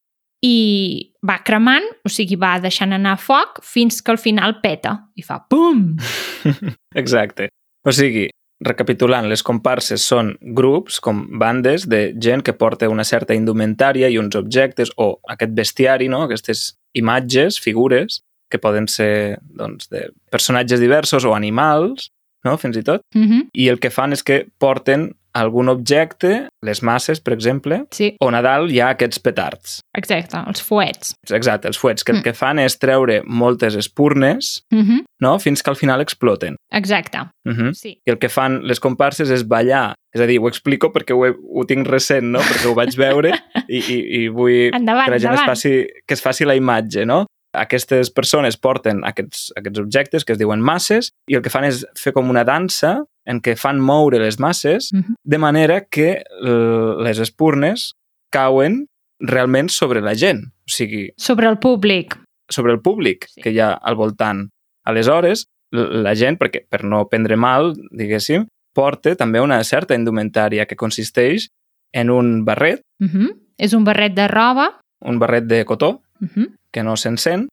i 0.43 1.13
va 1.23 1.39
cremant, 1.47 1.85
o 2.03 2.11
sigui, 2.11 2.35
va 2.35 2.59
deixant 2.59 2.93
anar 2.93 3.15
foc 3.17 3.61
fins 3.63 4.01
que 4.01 4.11
al 4.11 4.19
final 4.19 4.59
peta 4.63 4.97
i 5.15 5.23
fa 5.23 5.39
pum! 5.49 5.95
Exacte. 7.01 7.47
O 7.87 7.91
sigui, 7.91 8.27
recapitulant, 8.65 9.27
les 9.29 9.43
comparses 9.45 10.03
són 10.07 10.33
grups, 10.55 10.99
com 11.03 11.23
bandes, 11.39 11.87
de 11.89 12.13
gent 12.19 12.43
que 12.45 12.55
porta 12.57 12.89
una 12.89 13.05
certa 13.07 13.35
indumentària 13.37 14.09
i 14.09 14.19
uns 14.21 14.35
objectes, 14.39 14.91
o 14.97 15.17
aquest 15.29 15.53
bestiari, 15.57 16.09
no? 16.11 16.23
aquestes 16.25 16.73
imatges, 16.93 17.59
figures, 17.59 18.21
que 18.49 18.61
poden 18.61 18.87
ser 18.87 19.39
doncs, 19.57 19.89
de 19.89 20.07
personatges 20.31 20.79
diversos 20.79 21.25
o 21.25 21.33
animals, 21.35 22.11
no? 22.45 22.57
fins 22.57 22.77
i 22.77 22.83
tot, 22.83 23.01
Mm 23.15 23.27
-hmm. 23.29 23.49
i 23.53 23.67
el 23.69 23.79
que 23.79 23.89
fan 23.89 24.13
és 24.13 24.23
que 24.23 24.47
porten 24.57 25.13
algun 25.33 25.69
objecte, 25.69 26.47
les 26.61 26.81
masses, 26.83 27.19
per 27.19 27.33
exemple, 27.33 27.85
Sí, 27.91 28.15
on 28.21 28.35
a 28.35 28.41
dalt 28.41 28.71
hi 28.71 28.79
ha 28.79 28.89
aquests 28.93 29.19
petards. 29.19 29.79
exacte, 29.97 30.37
els 30.47 30.61
fuets. 30.61 31.15
Exacte, 31.31 31.67
els 31.67 31.77
fuets, 31.77 32.03
que 32.03 32.11
el 32.11 32.19
Mm. 32.19 32.23
que 32.23 32.33
fan 32.33 32.59
és 32.59 32.77
treure 32.79 33.21
moltes 33.25 33.75
espurnes, 33.75 34.63
Mm 34.71 34.81
-hmm. 34.81 35.03
no?, 35.21 35.39
fins 35.39 35.63
que 35.63 35.69
al 35.69 35.75
final 35.75 36.01
exploten. 36.01 36.55
Exacte, 36.71 37.17
Uh 37.45 37.51
-huh. 37.53 37.73
sí. 37.73 37.99
I 38.05 38.11
el 38.11 38.17
que 38.19 38.29
fan 38.29 38.61
les 38.63 38.79
comparses 38.79 39.29
és 39.29 39.47
ballar. 39.47 39.95
És 40.13 40.21
a 40.21 40.25
dir, 40.27 40.39
ho 40.39 40.47
explico 40.47 40.91
perquè 40.93 41.13
ho, 41.15 41.25
he, 41.25 41.33
ho 41.55 41.65
tinc 41.65 41.87
recent, 41.87 42.23
no?, 42.23 42.39
perquè 42.39 42.67
ho 42.67 42.75
vaig 42.75 42.95
veure 42.95 43.31
i, 43.67 43.77
i, 43.77 44.23
i 44.23 44.27
vull 44.29 44.69
Endavant, 44.73 45.05
que 45.05 45.11
la 45.11 45.19
gent 45.19 45.33
es 45.33 45.41
faci, 45.41 45.87
que 46.07 46.13
es 46.13 46.21
faci 46.21 46.45
la 46.45 46.55
imatge, 46.55 47.05
no? 47.05 47.25
Aquestes 47.55 48.09
persones 48.11 48.57
porten 48.57 49.03
aquests, 49.05 49.51
aquests 49.55 49.79
objectes 49.79 50.25
que 50.25 50.33
es 50.33 50.39
diuen 50.39 50.59
masses 50.59 51.11
i 51.29 51.35
el 51.35 51.41
que 51.43 51.49
fan 51.51 51.63
és 51.65 51.85
fer 51.95 52.11
com 52.11 52.27
una 52.29 52.43
dansa 52.43 53.03
en 53.25 53.41
què 53.41 53.55
fan 53.57 53.79
moure 53.79 54.19
les 54.19 54.39
masses 54.39 54.89
Mhm. 54.93 55.15
de 55.23 55.37
manera 55.37 55.85
que 55.85 56.23
l- 56.41 57.03
les 57.03 57.19
espurnes 57.19 57.93
cauen 58.31 58.87
realment 59.19 59.69
sobre 59.69 60.01
la 60.01 60.13
gent, 60.15 60.45
o 60.47 60.67
sigui, 60.67 61.13
Sobre 61.17 61.47
el 61.47 61.57
públic. 61.59 62.17
sobre 62.49 62.73
el 62.73 62.81
públic 62.81 63.27
Sí. 63.29 63.41
que 63.41 63.51
hi 63.51 63.59
ha 63.59 63.71
al 63.73 63.95
voltant. 63.95 64.49
Aleshores, 64.85 65.45
la 65.71 66.13
gent, 66.15 66.37
perquè 66.39 66.65
per 66.69 66.83
no 66.83 67.07
prendre 67.07 67.35
mal, 67.37 67.73
diguéssim, 67.91 68.47
porta 68.75 69.15
també 69.15 69.39
una 69.41 69.63
certa 69.63 69.95
indumentària 69.95 70.65
que 70.65 70.75
consisteix 70.75 71.47
en 71.93 72.09
un 72.09 72.43
barret, 72.45 72.81
Mm 72.99 73.07
-hmm. 73.07 73.39
És 73.57 73.73
un 73.73 73.83
barret 73.83 74.13
de 74.15 74.27
roba. 74.27 74.79
un 75.01 75.19
barret 75.19 75.45
de 75.45 75.63
cotó, 75.65 76.01
Mm 76.19 76.27
-hmm. 76.27 76.55
que 76.71 76.83
no 76.83 76.95
s'encén, 76.95 77.47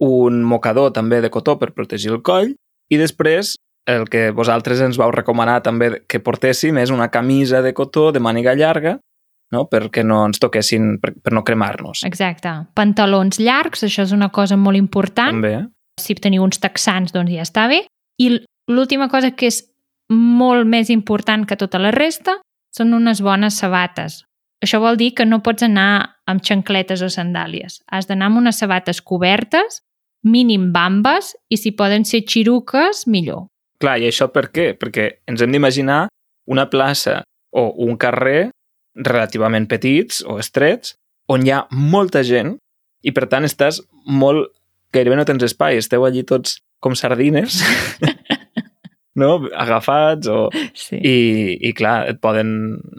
un 0.00 0.42
mocador 0.44 0.92
també 0.92 1.20
de 1.20 1.30
cotó 1.30 1.58
per 1.58 1.72
protegir 1.72 2.10
el 2.10 2.22
coll 2.22 2.56
i 2.90 2.96
després 2.96 3.56
el 3.86 4.08
que 4.08 4.30
vosaltres 4.30 4.80
ens 4.80 4.98
vau 5.00 5.10
recomanar 5.10 5.60
també 5.62 6.04
que 6.06 6.20
portéssim 6.22 6.76
és 6.78 6.90
una 6.94 7.10
camisa 7.10 7.62
de 7.62 7.72
cotó 7.74 8.10
de 8.12 8.20
màniga 8.22 8.54
llarga 8.54 8.98
no? 9.52 9.66
perquè 9.70 10.02
no 10.04 10.24
ens 10.26 10.40
toquessin, 10.42 10.96
per, 11.02 11.12
per 11.22 11.34
no 11.36 11.44
cremar-nos. 11.46 12.02
Exacte. 12.08 12.54
Pantalons 12.74 13.38
llargs, 13.38 13.84
això 13.86 14.06
és 14.06 14.14
una 14.16 14.32
cosa 14.34 14.56
molt 14.56 14.80
important. 14.80 15.38
També? 15.38 15.68
Si 16.00 16.16
teniu 16.16 16.42
uns 16.46 16.58
texans, 16.62 17.12
doncs 17.14 17.30
ja 17.30 17.44
està 17.44 17.68
bé. 17.70 17.84
I 18.18 18.32
l'última 18.72 19.10
cosa 19.12 19.34
que 19.36 19.52
és 19.52 19.62
molt 20.12 20.66
més 20.68 20.90
important 20.90 21.46
que 21.48 21.58
tota 21.60 21.80
la 21.80 21.92
resta 21.94 22.38
són 22.72 22.96
unes 22.96 23.20
bones 23.22 23.60
sabates. 23.60 24.22
Això 24.64 24.78
vol 24.80 24.96
dir 24.96 25.12
que 25.18 25.26
no 25.26 25.42
pots 25.44 25.64
anar 25.66 26.22
amb 26.30 26.42
xancletes 26.44 27.02
o 27.02 27.10
sandàlies. 27.12 27.80
Has 27.92 28.08
d'anar 28.08 28.30
amb 28.30 28.40
unes 28.40 28.60
sabates 28.62 29.02
cobertes, 29.02 29.82
mínim 30.22 30.70
bambes, 30.72 31.34
i 31.50 31.58
si 31.58 31.74
poden 31.76 32.06
ser 32.08 32.22
xiruques, 32.24 33.04
millor. 33.10 33.50
Clar, 33.82 33.98
i 33.98 34.06
això 34.08 34.28
per 34.30 34.46
què? 34.54 34.72
Perquè 34.78 35.08
ens 35.30 35.42
hem 35.42 35.50
d'imaginar 35.54 36.06
una 36.46 36.68
plaça 36.70 37.22
o 37.52 37.66
un 37.84 37.96
carrer 38.00 38.50
relativament 38.94 39.66
petits 39.70 40.20
o 40.28 40.38
estrets 40.38 40.94
on 41.32 41.42
hi 41.46 41.50
ha 41.54 41.64
molta 41.72 42.22
gent 42.26 42.56
i 43.02 43.12
per 43.16 43.26
tant 43.32 43.44
estàs 43.48 43.80
molt... 44.06 44.52
gairebé 44.92 45.16
no 45.16 45.24
tens 45.24 45.42
espai, 45.46 45.78
esteu 45.80 46.04
allí 46.04 46.22
tots 46.28 46.58
com 46.84 46.94
sardines 46.98 47.62
no? 49.20 49.30
agafats 49.56 50.28
o... 50.28 50.48
Sí. 50.76 50.98
I, 50.98 51.16
i 51.68 51.72
clar, 51.76 52.08
et 52.12 52.20
poden, 52.22 52.52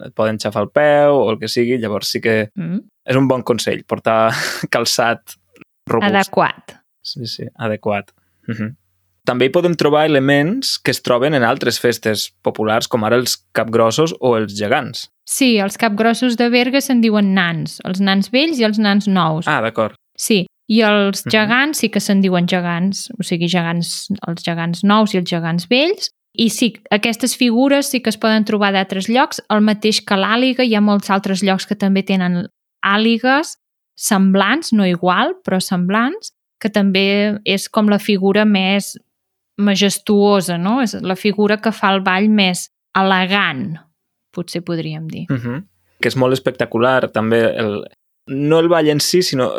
et 0.07 0.13
poden 0.17 0.39
xafar 0.41 0.65
el 0.65 0.71
peu 0.73 1.19
o 1.19 1.27
el 1.33 1.39
que 1.41 1.49
sigui, 1.51 1.77
llavors 1.81 2.11
sí 2.15 2.21
que 2.23 2.37
Mm. 2.57 2.81
és 3.09 3.17
un 3.19 3.27
bon 3.27 3.41
consell 3.43 3.83
portar 3.87 4.31
calçat 4.73 5.35
robust. 5.89 6.13
Adequat. 6.13 6.75
Sí, 7.03 7.25
sí, 7.27 7.47
adequat. 7.59 8.13
Uh 8.47 8.55
-huh. 8.55 8.69
També 9.23 9.47
hi 9.47 9.51
podem 9.55 9.75
trobar 9.79 10.03
elements 10.09 10.75
que 10.83 10.91
es 10.91 10.99
troben 11.01 11.33
en 11.37 11.45
altres 11.47 11.77
festes 11.79 12.27
populars, 12.43 12.89
com 12.91 13.05
ara 13.07 13.15
els 13.15 13.37
capgrossos 13.55 14.11
o 14.19 14.33
els 14.35 14.55
gegants. 14.57 15.07
Sí, 15.23 15.55
els 15.63 15.77
capgrossos 15.79 16.35
de 16.35 16.49
Berga 16.51 16.81
se'n 16.83 16.99
diuen 17.01 17.31
nans, 17.33 17.77
els 17.87 18.01
nans 18.03 18.27
vells 18.33 18.59
i 18.59 18.65
els 18.67 18.81
nans 18.83 19.07
nous. 19.07 19.47
Ah, 19.47 19.61
d'acord. 19.63 19.95
Sí, 20.19 20.45
i 20.67 20.81
els 20.83 21.23
Mhm. 21.25 21.31
gegants 21.31 21.79
sí 21.79 21.89
que 21.89 22.01
se'n 22.01 22.19
diuen 22.21 22.47
gegants, 22.47 23.09
o 23.17 23.23
sigui, 23.23 23.47
gegants, 23.47 24.09
els 24.27 24.43
gegants 24.43 24.83
nous 24.83 25.13
i 25.13 25.17
els 25.19 25.29
gegants 25.29 25.67
vells. 25.69 26.09
I 26.35 26.49
sí, 26.49 26.73
aquestes 26.91 27.35
figures 27.37 27.87
sí 27.89 28.01
que 28.01 28.09
es 28.09 28.17
poden 28.17 28.43
trobar 28.43 28.73
d'altres 28.73 29.07
llocs, 29.07 29.39
el 29.49 29.61
mateix 29.61 30.01
que 30.01 30.15
l'àliga, 30.15 30.63
hi 30.65 30.75
ha 30.75 30.81
molts 30.81 31.09
altres 31.09 31.43
llocs 31.43 31.65
que 31.65 31.75
també 31.75 32.03
tenen 32.03 32.47
àligues 32.83 33.55
semblants, 33.95 34.73
no 34.73 34.83
igual, 34.85 35.35
però 35.45 35.61
semblants, 35.61 36.33
que 36.59 36.69
també 36.69 37.39
és 37.45 37.69
com 37.69 37.87
la 37.87 37.99
figura 37.99 38.45
més 38.45 38.97
majestuosa, 39.57 40.57
no? 40.57 40.79
És 40.81 40.95
la 41.01 41.15
figura 41.15 41.59
que 41.61 41.71
fa 41.71 41.93
el 41.93 42.01
ball 42.05 42.29
més 42.29 42.67
elegant, 42.97 43.77
potser 44.33 44.63
podríem 44.65 45.07
dir. 45.07 45.25
Uh 45.29 45.37
-huh. 45.37 45.63
Que 46.01 46.07
és 46.07 46.15
molt 46.15 46.33
espectacular, 46.33 47.11
també, 47.11 47.41
el, 47.57 47.85
no 48.27 48.59
el 48.59 48.67
ball 48.67 48.89
en 48.89 48.99
si, 48.99 49.21
sinó 49.21 49.51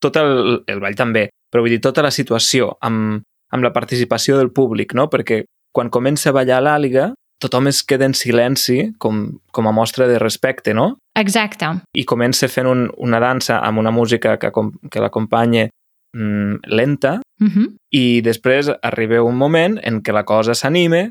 tot 0.00 0.16
el, 0.16 0.62
el 0.66 0.80
ball 0.80 0.94
també, 0.94 1.30
però 1.50 1.62
vull 1.62 1.70
dir, 1.70 1.80
tota 1.80 2.02
la 2.02 2.10
situació 2.10 2.76
amb, 2.80 3.22
amb 3.50 3.62
la 3.62 3.72
participació 3.72 4.36
del 4.38 4.52
públic, 4.52 4.94
no? 4.94 5.08
Perquè 5.08 5.44
quan 5.72 5.90
comença 5.90 6.30
a 6.30 6.32
ballar 6.32 6.62
l'àliga, 6.62 7.12
tothom 7.38 7.68
es 7.68 7.82
queda 7.82 8.06
en 8.08 8.14
silenci 8.14 8.92
com, 8.98 9.38
com 9.52 9.68
a 9.68 9.72
mostra 9.72 10.06
de 10.08 10.18
respecte, 10.18 10.74
no? 10.74 10.96
Exacte. 11.16 11.66
i 11.96 12.04
comença 12.04 12.48
fent 12.48 12.66
un, 12.68 12.90
una 12.98 13.20
dansa 13.20 13.60
amb 13.64 13.78
una 13.78 13.90
música 13.90 14.36
que, 14.38 14.50
que 14.90 15.00
l'acompanya 15.00 15.68
lenta 16.14 17.20
Uh 17.38 17.48
-huh. 17.48 17.66
i 17.92 18.22
després 18.22 18.70
arriba 18.82 19.22
un 19.22 19.36
moment 19.36 19.78
en 19.82 20.02
què 20.02 20.10
la 20.12 20.24
cosa 20.24 20.54
s'anime, 20.54 21.10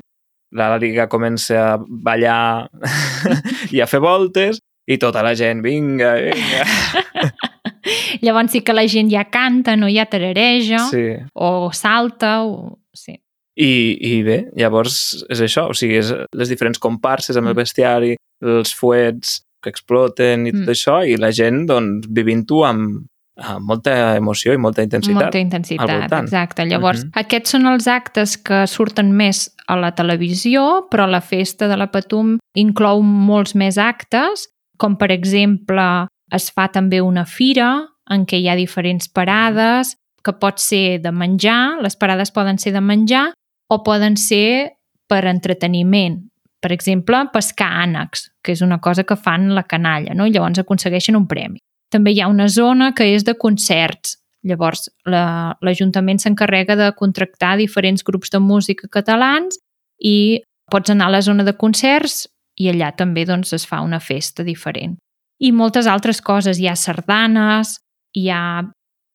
la 0.50 0.76
liga 0.76 1.06
comença 1.08 1.74
a 1.74 1.78
ballar 1.88 2.68
i 3.70 3.80
a 3.80 3.86
fer 3.86 4.00
voltes 4.00 4.58
i 4.88 4.98
tota 4.98 5.22
la 5.22 5.34
gent, 5.36 5.62
vinga, 5.62 6.14
vinga. 6.14 6.64
Llavors 8.22 8.50
sí 8.52 8.62
que 8.62 8.72
la 8.72 8.86
gent 8.88 9.10
ja 9.12 9.24
canta, 9.30 9.76
no? 9.76 9.88
Ja 9.88 10.06
tarareja, 10.06 10.78
Sí, 10.90 11.14
o 11.34 11.70
salta, 11.72 12.42
o... 12.44 12.78
Sí. 12.92 13.12
I, 13.58 13.96
I 14.00 14.22
bé, 14.22 14.50
llavors 14.56 15.24
és 15.30 15.40
això, 15.40 15.68
o 15.70 15.74
sigui, 15.74 15.96
és 15.96 16.12
les 16.34 16.48
diferents 16.48 16.78
comparses 16.78 17.36
amb 17.36 17.48
el 17.48 17.54
bestiari, 17.54 18.16
els 18.44 18.74
fuets 18.74 19.40
que 19.62 19.70
exploten 19.70 20.46
i 20.46 20.52
tot 20.52 20.66
Mm. 20.66 20.74
això, 20.74 20.96
i 21.08 21.16
la 21.16 21.30
gent, 21.32 21.66
doncs, 21.66 22.06
vivint-ho 22.10 22.64
amb, 22.64 23.06
amb 23.36 23.66
molta 23.68 24.16
emoció 24.16 24.54
i 24.54 24.56
molta 24.56 24.82
intensitat. 24.82 25.22
Molta 25.22 25.38
intensitat, 25.38 26.12
exacte. 26.22 26.64
Llavors, 26.66 27.04
Mhm. 27.04 27.10
aquests 27.14 27.50
són 27.50 27.66
els 27.66 27.86
actes 27.86 28.36
que 28.38 28.66
surten 28.66 29.12
més 29.12 29.54
a 29.66 29.76
la 29.76 29.92
televisió, 29.94 30.88
però 30.90 31.06
la 31.06 31.20
festa 31.20 31.68
de 31.68 31.76
la 31.76 31.90
Patum 31.90 32.38
inclou 32.54 33.02
molts 33.02 33.54
més 33.54 33.76
actes, 33.78 34.48
com 34.78 34.96
per 34.96 35.10
exemple 35.10 36.06
es 36.32 36.50
fa 36.50 36.68
també 36.68 37.00
una 37.00 37.24
fira 37.24 37.88
en 38.10 38.24
què 38.26 38.40
hi 38.40 38.48
ha 38.48 38.56
diferents 38.56 39.08
parades, 39.08 39.96
que 40.24 40.32
pot 40.32 40.58
ser 40.58 40.98
de 41.00 41.12
menjar, 41.12 41.80
les 41.82 41.94
parades 41.96 42.30
poden 42.32 42.58
ser 42.58 42.72
de 42.72 42.80
menjar 42.80 43.32
o 43.68 43.82
poden 43.82 44.16
ser 44.16 44.72
per 45.08 45.24
entreteniment. 45.26 46.18
Per 46.60 46.72
exemple, 46.72 47.28
pescar 47.32 47.68
ànecs, 47.84 48.30
que 48.42 48.52
és 48.52 48.62
una 48.62 48.80
cosa 48.80 49.04
que 49.04 49.14
fan 49.14 49.54
la 49.54 49.62
canalla, 49.64 50.14
no? 50.14 50.26
i 50.26 50.32
llavors 50.32 50.58
aconsegueixen 50.58 51.14
un 51.14 51.26
premi. 51.28 51.60
També 51.92 52.12
hi 52.12 52.20
ha 52.20 52.28
una 52.28 52.48
zona 52.48 52.92
que 52.94 53.06
és 53.14 53.24
de 53.24 53.34
concerts. 53.34 54.16
Llavors, 54.46 54.88
la- 55.04 55.56
l'Ajuntament 55.60 56.18
s'encarrega 56.22 56.76
de 56.76 56.92
contractar 56.94 57.56
diferents 57.56 58.04
grups 58.04 58.30
de 58.30 58.38
música 58.38 58.88
catalans 58.88 59.58
i 60.00 60.42
pots 60.70 60.90
anar 60.90 61.06
a 61.06 61.10
la 61.16 61.22
zona 61.22 61.44
de 61.44 61.56
concerts 61.56 62.26
i 62.58 62.68
allà 62.70 62.92
també 62.96 63.24
doncs, 63.26 63.52
es 63.52 63.66
fa 63.66 63.80
una 63.82 64.00
festa 64.00 64.42
diferent. 64.44 64.96
I 65.40 65.52
moltes 65.52 65.86
altres 65.86 66.22
coses. 66.22 66.58
Hi 66.58 66.68
ha 66.68 66.76
sardanes, 66.76 67.78
hi 68.14 68.30
ha 68.30 68.62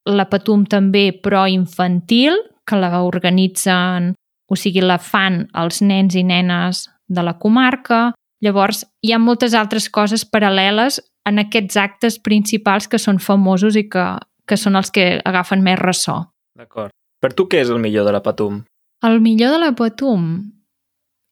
la 0.06 0.25
Patum 0.30 0.66
també, 0.66 1.12
però 1.13 1.48
infantil, 1.50 2.38
que 2.68 2.75
la 2.78 3.01
organitzen, 3.04 4.13
o 4.50 4.56
sigui, 4.56 4.82
la 4.82 4.98
fan 5.00 5.48
els 5.58 5.82
nens 5.82 6.16
i 6.16 6.24
nenes 6.24 6.90
de 7.08 7.24
la 7.24 7.38
comarca. 7.40 8.13
Llavors, 8.42 8.86
hi 9.01 9.12
ha 9.13 9.20
moltes 9.20 9.54
altres 9.54 9.90
coses 9.90 10.25
paral·leles 10.25 11.00
en 11.30 11.42
aquests 11.42 11.78
actes 11.78 12.18
principals 12.20 12.88
que 12.90 13.00
són 13.01 13.20
famosos 13.20 13.78
i 13.78 13.86
que, 13.90 14.06
que 14.48 14.58
són 14.58 14.80
els 14.80 14.92
que 14.94 15.20
agafen 15.25 15.63
més 15.66 15.80
ressò. 15.80 16.18
D'acord. 16.58 16.94
Per 17.22 17.34
tu 17.38 17.46
què 17.48 17.62
és 17.62 17.70
el 17.70 17.82
millor 17.82 18.08
de 18.08 18.16
la 18.16 18.24
Patum? 18.25 18.63
El 19.06 19.22
millor 19.22 19.54
de 19.54 19.62
la 19.62 19.72
Patum? 19.78 20.25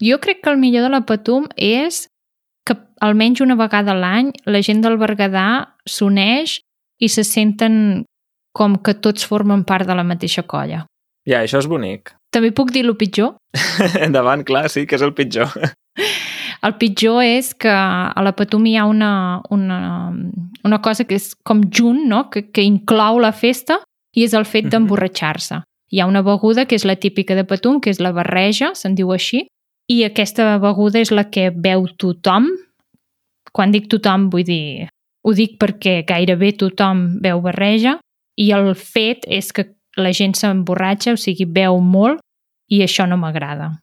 Jo 0.03 0.19
crec 0.21 0.43
que 0.43 0.53
el 0.53 0.61
millor 0.61 0.85
de 0.85 0.93
la 0.93 1.01
Patum 1.05 1.49
és 1.57 2.05
que 2.65 2.77
almenys 3.01 3.41
una 3.41 3.57
vegada 3.59 3.95
a 3.95 3.97
l'any 3.97 4.31
la 4.45 4.61
gent 4.65 4.83
del 4.85 4.99
Berguedà 5.01 5.49
s'uneix 5.89 6.59
i 7.01 7.09
se 7.09 7.25
senten 7.25 8.05
com 8.53 8.77
que 8.83 8.93
tots 8.93 9.25
formen 9.25 9.65
part 9.65 9.87
de 9.87 9.97
la 9.97 10.05
mateixa 10.05 10.43
colla. 10.43 10.85
Ja, 11.27 11.41
això 11.41 11.59
és 11.61 11.67
bonic. 11.69 12.13
També 12.33 12.51
puc 12.55 12.71
dir 12.73 12.85
el 12.85 12.95
pitjor? 12.97 13.35
Endavant, 14.05 14.45
clar, 14.45 14.67
sí, 14.69 14.85
que 14.85 14.97
és 14.99 15.05
el 15.05 15.15
pitjor. 15.17 15.49
El 16.65 16.75
pitjor 16.75 17.23
és 17.23 17.53
que 17.55 17.71
a 17.71 18.21
la 18.23 18.33
Patum 18.35 18.65
hi 18.67 18.75
ha 18.75 18.85
una, 18.85 19.11
una, 19.49 19.79
una 20.67 20.79
cosa 20.83 21.05
que 21.07 21.15
és 21.15 21.31
com 21.47 21.63
junt, 21.71 22.01
no? 22.11 22.25
que, 22.29 22.49
que 22.51 22.65
inclou 22.65 23.19
la 23.23 23.31
festa 23.31 23.79
i 24.15 24.25
és 24.25 24.35
el 24.35 24.47
fet 24.49 24.67
d'emborratxar-se. 24.73 25.61
Hi 25.89 26.01
ha 26.01 26.09
una 26.09 26.21
beguda 26.21 26.67
que 26.67 26.75
és 26.75 26.85
la 26.85 26.97
típica 26.99 27.37
de 27.37 27.45
Patum, 27.47 27.79
que 27.79 27.93
és 27.93 28.01
la 28.03 28.11
barreja, 28.13 28.73
se'n 28.75 28.97
diu 28.97 29.13
així, 29.15 29.45
i 29.89 30.03
aquesta 30.05 30.57
beguda 30.61 30.99
és 31.01 31.13
la 31.15 31.25
que 31.31 31.49
beu 31.49 31.87
tothom. 31.97 32.51
Quan 33.55 33.73
dic 33.73 33.89
tothom 33.89 34.29
vull 34.33 34.45
dir... 34.45 34.89
Ho 35.27 35.33
dic 35.35 35.57
perquè 35.59 36.05
gairebé 36.07 36.53
tothom 36.55 37.19
beu 37.19 37.41
barreja 37.43 37.97
i 38.39 38.45
el 38.55 38.69
fet 38.79 39.25
és 39.27 39.49
que 39.51 39.65
la 39.99 40.13
gent 40.15 40.31
s'emborratxa, 40.39 41.17
o 41.17 41.19
sigui, 41.19 41.43
beu 41.43 41.81
molt 41.83 42.21
i 42.71 42.79
això 42.85 43.03
no 43.09 43.17
m'agrada. 43.19 43.73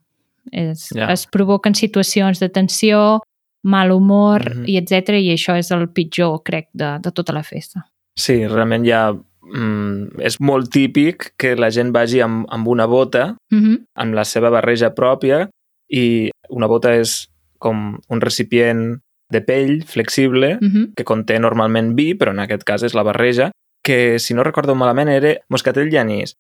Es, 0.53 0.88
Ja. 0.95 1.11
es 1.12 1.26
provoquen 1.26 1.75
situacions 1.75 2.38
de 2.41 2.49
tensió, 2.49 3.21
mal 3.62 3.91
humor, 3.91 4.55
Mhm. 4.57 4.65
i 4.69 4.76
etc 4.79 5.09
i 5.19 5.32
això 5.35 5.56
és 5.59 5.71
el 5.71 5.89
pitjor, 5.89 6.43
crec, 6.45 6.69
de, 6.73 6.99
de 7.00 7.11
tota 7.13 7.32
la 7.32 7.43
festa. 7.43 7.87
Sí, 8.17 8.47
realment 8.47 8.85
ja 8.87 9.13
mm, 9.43 10.19
és 10.21 10.41
molt 10.41 10.71
típic 10.73 11.32
que 11.39 11.54
la 11.56 11.71
gent 11.71 11.93
vagi 11.93 12.21
amb, 12.21 12.47
amb 12.50 12.67
una 12.69 12.87
bota, 12.87 13.37
Mm 13.52 13.59
-hmm. 13.63 13.85
amb 13.95 14.15
la 14.15 14.25
seva 14.25 14.50
barreja 14.50 14.95
pròpia, 14.95 15.49
i 15.89 16.30
una 16.49 16.67
bota 16.67 16.95
és 16.95 17.28
com 17.59 17.99
un 18.09 18.21
recipient 18.21 18.99
de 19.30 19.41
pell 19.41 19.85
flexible 19.85 20.59
Mm 20.61 20.69
-hmm. 20.69 20.95
que 20.97 21.04
conté 21.04 21.39
normalment 21.39 21.95
vi, 21.97 22.15
però 22.15 22.30
en 22.30 22.39
aquest 22.41 22.63
cas 22.65 22.82
és 22.82 22.95
la 22.95 23.02
barreja, 23.02 23.50
que, 23.85 24.19
si 24.19 24.35
no 24.35 24.43
recordo 24.43 24.75
malament, 24.75 25.09
era 25.09 25.37
moscatell 25.49 25.93
i 25.93 25.97
anís. 25.97 26.35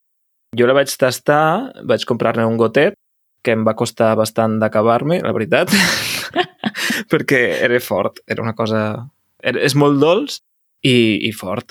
Jo 0.56 0.66
la 0.66 0.72
vaig 0.72 0.88
tastar, 0.98 1.72
vaig 1.84 2.04
comprar-ne 2.04 2.44
un 2.44 2.56
gotet, 2.56 2.94
que 3.46 3.54
em 3.54 3.62
va 3.66 3.76
costar 3.78 4.10
bastant 4.18 4.58
d'acabar-me, 4.62 5.20
la 5.22 5.30
veritat, 5.36 5.70
perquè 7.12 7.40
era 7.62 7.78
fort, 7.80 8.18
era 8.26 8.42
una 8.42 8.56
cosa... 8.58 8.82
Era, 9.46 9.60
és 9.62 9.76
molt 9.78 10.00
dolç 10.02 10.40
i, 10.82 10.96
i 11.28 11.30
fort. 11.36 11.70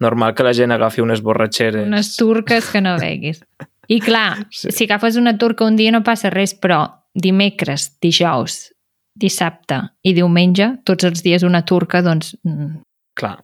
Normal 0.00 0.34
que 0.34 0.44
la 0.46 0.52
gent 0.56 0.72
agafi 0.72 1.02
unes 1.04 1.20
borratxeres. 1.24 1.86
Unes 1.88 2.14
turques 2.16 2.70
que 2.72 2.80
no 2.80 2.94
veguis. 3.00 3.42
I 3.90 3.98
clar, 4.00 4.46
Sí. 4.54 4.70
si 4.72 4.84
agafes 4.86 5.16
una 5.16 5.36
turca 5.36 5.64
un 5.66 5.76
dia 5.76 5.90
no 5.92 6.02
passa 6.06 6.30
res, 6.30 6.54
però 6.54 6.84
dimecres, 7.14 7.88
dijous, 8.00 8.70
dissabte 9.18 9.80
i 10.06 10.14
diumenge, 10.14 10.76
tots 10.86 11.04
els 11.04 11.24
dies 11.26 11.42
una 11.42 11.64
turca, 11.66 12.00
doncs 12.06 12.36
mm, 12.44 12.76
Clar, 13.20 13.40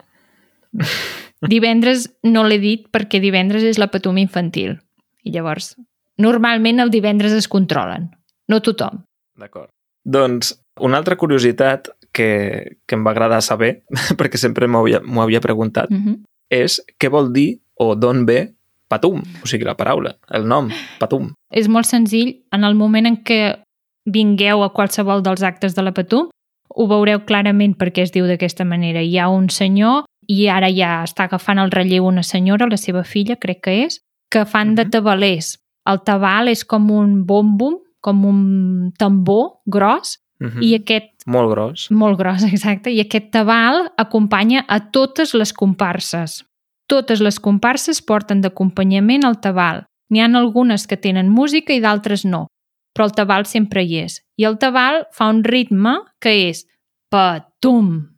divendres 1.43 2.07
no 2.25 2.45
l'he 2.47 2.57
dit 2.63 2.87
perquè 2.95 3.19
divendres 3.21 3.65
és 3.67 3.77
la 3.83 3.89
patum 3.93 4.17
infantil. 4.23 4.79
I 5.27 5.35
llavors, 5.35 5.75
normalment 6.23 6.81
el 6.85 6.93
divendres 6.95 7.35
es 7.35 7.49
controlen. 7.51 8.11
No 8.49 8.63
tothom. 8.63 9.03
d'acord. 9.37 9.69
Doncs 10.07 10.55
una 10.81 10.97
altra 10.97 11.17
curiositat 11.17 11.91
que, 12.15 12.79
que 12.87 12.95
em 12.95 13.05
va 13.05 13.11
agradar 13.11 13.43
saber, 13.43 13.83
perquè 14.19 14.39
sempre 14.41 14.69
m'ho 14.71 14.85
havia, 14.85 15.03
havia 15.03 15.41
preguntat, 15.41 15.91
Mm 15.91 16.03
-hmm. 16.05 16.23
és 16.51 16.81
què 16.99 17.11
vol 17.11 17.33
dir 17.33 17.61
o 17.75 17.95
d'on 17.95 18.25
ve 18.25 18.55
patum, 18.89 19.23
o 19.43 19.47
sigui, 19.47 19.65
la 19.65 19.77
paraula, 19.77 20.17
el 20.31 20.47
nom, 20.47 20.71
patum. 20.99 21.33
És 21.51 21.69
molt 21.69 21.87
senzill. 21.87 22.43
En 22.53 22.65
el 22.65 22.75
moment 22.75 23.07
en 23.07 23.17
què 23.25 23.59
vingueu 24.07 24.63
a 24.63 24.73
qualsevol 24.73 25.23
dels 25.23 25.43
actes 25.43 25.75
de 25.75 25.83
la 25.83 25.93
Patum, 25.93 26.31
ho 26.69 26.87
veureu 26.87 27.25
clarament 27.27 27.75
perquè 27.79 28.05
es 28.07 28.13
diu 28.15 28.27
d'aquesta 28.27 28.65
manera. 28.65 29.03
Hi 29.03 29.19
ha 29.19 29.29
un 29.29 29.49
senyor 29.51 30.05
i 30.29 30.47
ara 30.51 30.71
ja 30.71 31.03
està 31.07 31.27
agafant 31.27 31.59
el 31.59 31.71
relleu 31.71 32.07
una 32.07 32.23
senyora, 32.23 32.69
la 32.71 32.77
seva 32.77 33.05
filla, 33.05 33.37
crec 33.37 33.63
que 33.63 33.77
és, 33.87 34.01
que 34.37 34.45
fan 34.45 34.75
de 34.75 34.85
Mhm. 34.85 34.91
tabalers. 34.91 35.59
El 35.87 36.01
tabal 36.03 36.49
és 36.49 36.65
com 36.65 36.91
un 36.91 37.25
bombum, 37.27 37.79
com 38.01 38.25
un 38.25 38.93
tambor 38.99 39.61
gros, 39.67 40.19
Mm 40.39 40.47
-hmm. 40.49 40.63
i 40.63 40.75
aquest 40.75 41.13
Molt 41.27 41.51
gros. 41.51 41.91
molt 41.91 42.19
gros, 42.19 42.43
exacte, 42.53 42.91
i 42.91 43.01
aquest 43.01 43.31
tabal 43.33 43.91
acompanya 43.97 44.65
a 44.69 44.91
totes 44.91 45.33
les 45.35 45.53
comparses. 45.53 46.45
Totes 46.89 47.21
les 47.21 47.41
comparses 47.41 48.03
porten 48.03 48.41
d'acompanyament 48.43 49.25
el 49.25 49.41
tabal. 49.41 49.87
N'hi 50.11 50.21
han 50.21 50.37
algunes 50.37 50.87
que 50.87 50.97
tenen 50.97 51.29
música 51.31 51.73
i 51.73 51.81
d'altres 51.81 52.25
no, 52.25 52.47
però 52.95 53.05
el 53.07 53.13
tabal 53.13 53.45
sempre 53.47 53.83
hi 53.83 53.97
és. 54.05 54.23
I 54.39 54.45
el 54.45 54.59
tabal 54.59 55.07
fa 55.13 55.29
un 55.31 55.43
ritme 55.43 55.99
que 56.21 56.49
és 56.51 56.67
patum, 57.11 58.09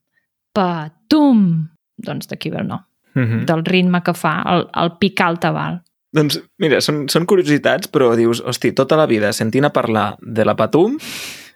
patum. 0.53 1.69
Doncs 1.97 2.27
d'aquí 2.29 2.51
ve 2.51 2.59
el 2.59 2.67
nom, 2.69 2.81
Mm 3.15 3.23
-hmm. 3.25 3.45
del 3.47 3.65
ritme 3.65 4.03
que 4.03 4.13
fa 4.15 4.43
el, 4.47 4.69
el 4.75 4.91
picar 4.99 5.31
el 5.31 5.39
tabal. 5.39 5.83
Doncs 6.17 6.39
mira, 6.63 6.81
són, 6.81 7.05
són 7.13 7.27
curiositats, 7.29 7.91
però 7.93 8.15
dius, 8.17 8.41
hosti, 8.41 8.73
tota 8.77 8.97
la 8.97 9.07
vida 9.11 9.33
sentint 9.37 9.69
a 9.69 9.73
parlar 9.75 10.15
de 10.23 10.47
la 10.49 10.57
patum 10.57 10.97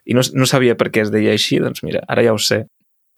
i 0.05 0.17
no, 0.17 0.25
no 0.37 0.49
sabia 0.49 0.77
per 0.77 0.91
què 0.93 1.07
es 1.07 1.13
deia 1.15 1.33
així, 1.33 1.59
doncs 1.63 1.85
mira, 1.87 2.03
ara 2.11 2.25
ja 2.27 2.35
ho 2.35 2.41
sé. 2.43 2.65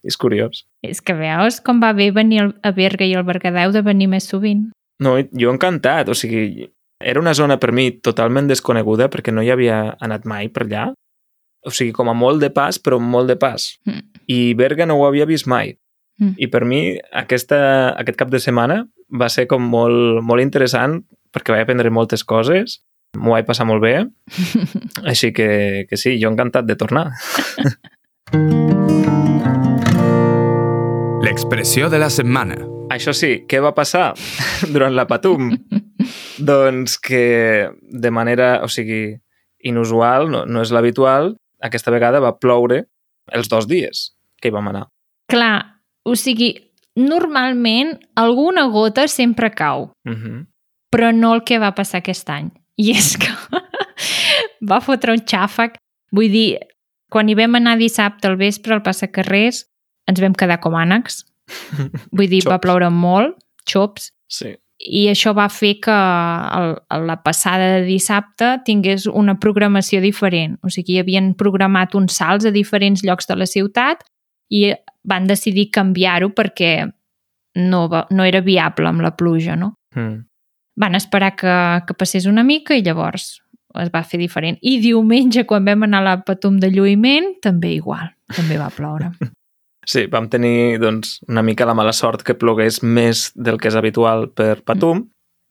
És 0.04 0.18
curiós. 0.20 0.66
És 0.84 1.00
que 1.00 1.16
veus 1.16 1.62
com 1.64 1.80
va 1.80 1.94
bé 1.96 2.10
venir 2.12 2.42
a 2.44 2.72
Berga 2.76 3.06
i 3.08 3.14
al 3.16 3.24
Berguedà 3.24 3.64
heu 3.64 3.72
de 3.72 3.80
venir 3.82 4.10
més 4.12 4.28
sovint. 4.28 4.66
No, 5.02 5.16
jo 5.32 5.50
encantat, 5.50 6.10
o 6.12 6.14
sigui, 6.14 6.68
era 7.00 7.20
una 7.20 7.32
zona 7.34 7.56
per 7.60 7.72
mi 7.72 7.88
totalment 8.04 8.50
desconeguda 8.50 9.08
perquè 9.10 9.32
no 9.32 9.42
hi 9.42 9.50
havia 9.50 9.78
anat 10.04 10.28
mai 10.28 10.52
per 10.52 10.66
allà. 10.66 10.90
O 11.64 11.72
sigui, 11.72 11.94
com 11.96 12.12
a 12.12 12.14
molt 12.14 12.44
de 12.44 12.50
pas, 12.52 12.76
però 12.78 13.00
molt 13.00 13.32
de 13.32 13.38
pas. 13.40 13.72
Mm. 13.88 14.04
I 14.28 14.38
Berga 14.60 14.86
no 14.86 14.98
ho 15.00 15.06
havia 15.08 15.26
vist 15.26 15.48
mai. 15.48 15.72
Mm. 16.20 16.36
I 16.36 16.50
per 16.52 16.62
mi 16.68 16.82
aquesta, 17.16 17.58
aquest 17.96 18.20
cap 18.20 18.30
de 18.30 18.38
setmana 18.38 18.82
va 19.08 19.30
ser 19.32 19.48
com 19.50 19.64
molt, 19.64 20.20
molt 20.22 20.44
interessant 20.44 21.00
perquè 21.34 21.52
vaig 21.54 21.64
aprendre 21.66 21.90
moltes 21.90 22.24
coses, 22.24 22.80
m'ho 23.18 23.34
vaig 23.34 23.46
passar 23.46 23.66
molt 23.68 23.82
bé, 23.82 24.06
així 25.10 25.32
que, 25.34 25.86
que 25.90 25.96
sí, 26.00 26.16
jo 26.22 26.30
encantat 26.32 26.64
de 26.70 26.76
tornar. 26.78 27.10
L'expressió 31.24 31.88
de 31.90 31.98
la 31.98 32.10
setmana. 32.12 32.56
Això 32.92 33.14
sí, 33.16 33.44
què 33.48 33.60
va 33.64 33.72
passar 33.74 34.12
durant 34.74 34.94
la 34.94 35.06
Patum? 35.10 35.50
doncs 36.44 36.98
que 37.00 37.70
de 37.80 38.10
manera, 38.10 38.60
o 38.64 38.68
sigui, 38.68 39.14
inusual, 39.64 40.28
no, 40.30 40.44
no 40.44 40.62
és 40.64 40.72
l'habitual, 40.74 41.32
aquesta 41.64 41.92
vegada 41.94 42.20
va 42.20 42.34
ploure 42.36 42.82
els 43.32 43.48
dos 43.48 43.68
dies 43.70 44.10
que 44.40 44.50
hi 44.50 44.54
vam 44.54 44.68
anar. 44.68 44.88
Clar, 45.32 45.80
o 46.04 46.16
sigui, 46.18 46.50
normalment 47.00 47.94
alguna 48.20 48.66
gota 48.68 49.08
sempre 49.08 49.50
cau, 49.50 49.92
Uh 50.04 50.12
-huh. 50.12 50.46
Però 50.94 51.11
no 51.14 51.35
el 51.35 51.42
que 51.44 51.59
va 51.59 51.74
passar 51.74 52.00
aquest 52.02 52.30
any. 52.30 52.48
I 52.78 52.92
és 52.94 53.12
que 53.20 53.30
va 54.70 54.80
fotre 54.85 55.14
un 55.14 55.22
xàfec. 55.26 55.76
Vull 56.14 56.30
dir, 56.30 56.48
quan 57.11 57.28
hi 57.28 57.37
vam 57.38 57.59
anar 57.59 57.76
dissabte 57.78 58.30
al 58.30 58.38
vespre 58.40 58.74
al 58.74 58.83
passacarrers, 58.87 59.64
ens 60.11 60.20
vam 60.22 60.35
quedar 60.38 60.61
com 60.62 60.76
ànecs. 60.78 61.24
Vull 62.16 62.30
dir, 62.30 62.44
va 62.48 62.61
ploure 62.62 62.90
molt, 62.90 63.37
xops, 63.68 64.11
Sí. 64.35 64.54
i 64.80 65.04
això 65.11 65.35
va 65.37 65.44
fer 65.52 65.74
que 65.85 65.94
el, 65.94 66.72
la 67.07 67.18
passada 67.22 67.66
de 67.76 67.85
dissabte 67.87 68.48
tingués 68.66 69.04
una 69.07 69.37
programació 69.38 70.00
diferent. 70.02 70.57
O 70.64 70.72
sigui, 70.72 70.96
havien 70.98 71.35
programat 71.38 71.94
uns 71.94 72.16
salts 72.18 72.48
a 72.48 72.52
diferents 72.54 73.04
llocs 73.04 73.28
de 73.28 73.37
la 73.37 73.46
ciutat 73.46 74.02
i 74.50 74.72
van 75.04 75.28
decidir 75.28 75.68
canviar-ho 75.70 76.33
perquè 76.35 76.72
no, 77.61 77.88
va, 77.92 78.07
no 78.11 78.24
era 78.24 78.40
viable 78.40 78.88
amb 78.88 79.04
la 79.04 79.12
pluja, 79.16 79.54
no? 79.57 79.74
Mm. 79.94 80.24
Van 80.76 80.94
esperar 80.98 81.34
que, 81.38 81.54
que 81.87 81.94
passés 81.94 82.26
una 82.26 82.42
mica 82.42 82.74
i 82.74 82.82
llavors 82.82 83.40
es 83.82 83.90
va 83.94 84.04
fer 84.06 84.20
diferent. 84.20 84.58
I 84.62 84.76
diumenge, 84.82 85.46
quan 85.50 85.64
vam 85.66 85.87
anar 85.87 86.02
a 86.02 86.06
la 86.08 86.18
Patum 86.26 86.60
de 86.62 86.70
lluïment, 86.70 87.32
també 87.42 87.74
igual, 87.78 88.12
també 88.34 88.60
va 88.60 88.72
ploure. 88.74 89.14
Sí, 89.84 90.06
vam 90.08 90.30
tenir 90.32 90.78
doncs, 90.80 91.18
una 91.28 91.42
mica 91.44 91.66
la 91.68 91.74
mala 91.76 91.90
sort 91.92 92.22
que 92.24 92.32
plogués 92.32 92.78
més 92.80 93.26
del 93.37 93.58
que 93.60 93.68
és 93.68 93.74
habitual 93.76 94.30
per 94.32 94.62
Patum 94.64 95.02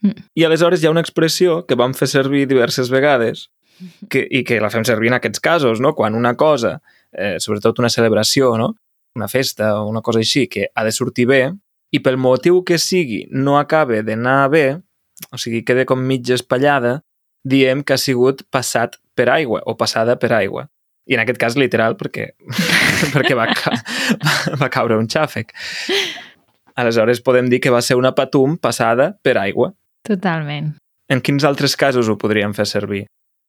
Mm. 0.03 0.23
i 0.36 0.43
aleshores 0.43 0.81
hi 0.81 0.88
ha 0.88 0.91
una 0.91 1.01
expressió 1.03 1.62
que 1.65 1.77
vam 1.79 1.93
fer 1.95 2.09
servir 2.12 2.43
diverses 2.47 2.89
vegades 2.91 3.47
que, 4.12 4.25
i 4.27 4.43
que 4.43 4.59
la 4.62 4.69
fem 4.73 4.83
servir 4.86 5.09
en 5.09 5.17
aquests 5.17 5.39
casos, 5.43 5.79
no? 5.79 5.93
quan 5.95 6.15
una 6.15 6.36
cosa, 6.36 6.81
eh, 7.12 7.38
sobretot 7.39 7.79
una 7.79 7.89
celebració, 7.89 8.51
no? 8.59 8.73
una 9.15 9.29
festa 9.31 9.77
o 9.79 9.88
una 9.88 10.01
cosa 10.01 10.19
així, 10.19 10.47
que 10.51 10.67
ha 10.73 10.83
de 10.83 10.91
sortir 10.91 11.27
bé 11.29 11.43
i 11.93 12.01
pel 12.03 12.19
motiu 12.19 12.63
que 12.67 12.79
sigui 12.81 13.23
no 13.31 13.57
acabe 13.59 14.01
d'anar 14.03 14.49
bé, 14.51 14.65
o 15.31 15.39
sigui, 15.39 15.63
quede 15.63 15.86
com 15.89 15.99
mig 15.99 16.29
espallada, 16.33 17.01
diem 17.43 17.83
que 17.83 17.95
ha 17.95 18.01
sigut 18.01 18.43
passat 18.51 18.97
per 19.15 19.29
aigua 19.29 19.62
o 19.65 19.75
passada 19.77 20.17
per 20.19 20.31
aigua. 20.33 20.67
I 21.07 21.17
en 21.17 21.23
aquest 21.23 21.39
cas 21.39 21.57
literal 21.59 21.97
perquè, 21.99 22.29
perquè 23.15 23.36
va, 23.36 23.49
ca 23.51 23.75
va 24.62 24.69
caure 24.71 24.97
un 24.99 25.09
xàfec. 25.12 25.51
Aleshores 26.79 27.21
podem 27.21 27.49
dir 27.51 27.59
que 27.62 27.73
va 27.73 27.83
ser 27.86 27.99
una 27.99 28.13
patum 28.15 28.57
passada 28.57 29.12
per 29.21 29.38
aigua. 29.38 29.73
Totalment. 30.07 30.73
En 31.12 31.21
quins 31.21 31.43
altres 31.45 31.75
casos 31.77 32.09
ho 32.09 32.17
podríem 32.17 32.55
fer 32.55 32.65
servir? 32.65 33.03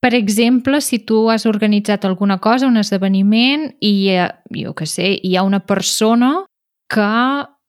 Per 0.04 0.12
exemple, 0.12 0.82
si 0.84 0.98
tu 1.00 1.30
has 1.32 1.46
organitzat 1.48 2.04
alguna 2.04 2.36
cosa, 2.36 2.68
un 2.68 2.76
esdeveniment, 2.76 3.70
i 3.80 4.10
eh, 4.12 4.26
jo 4.52 4.74
què 4.76 4.84
sé, 4.84 5.14
hi 5.16 5.32
ha 5.38 5.46
una 5.46 5.62
persona 5.64 6.34
que 6.92 7.06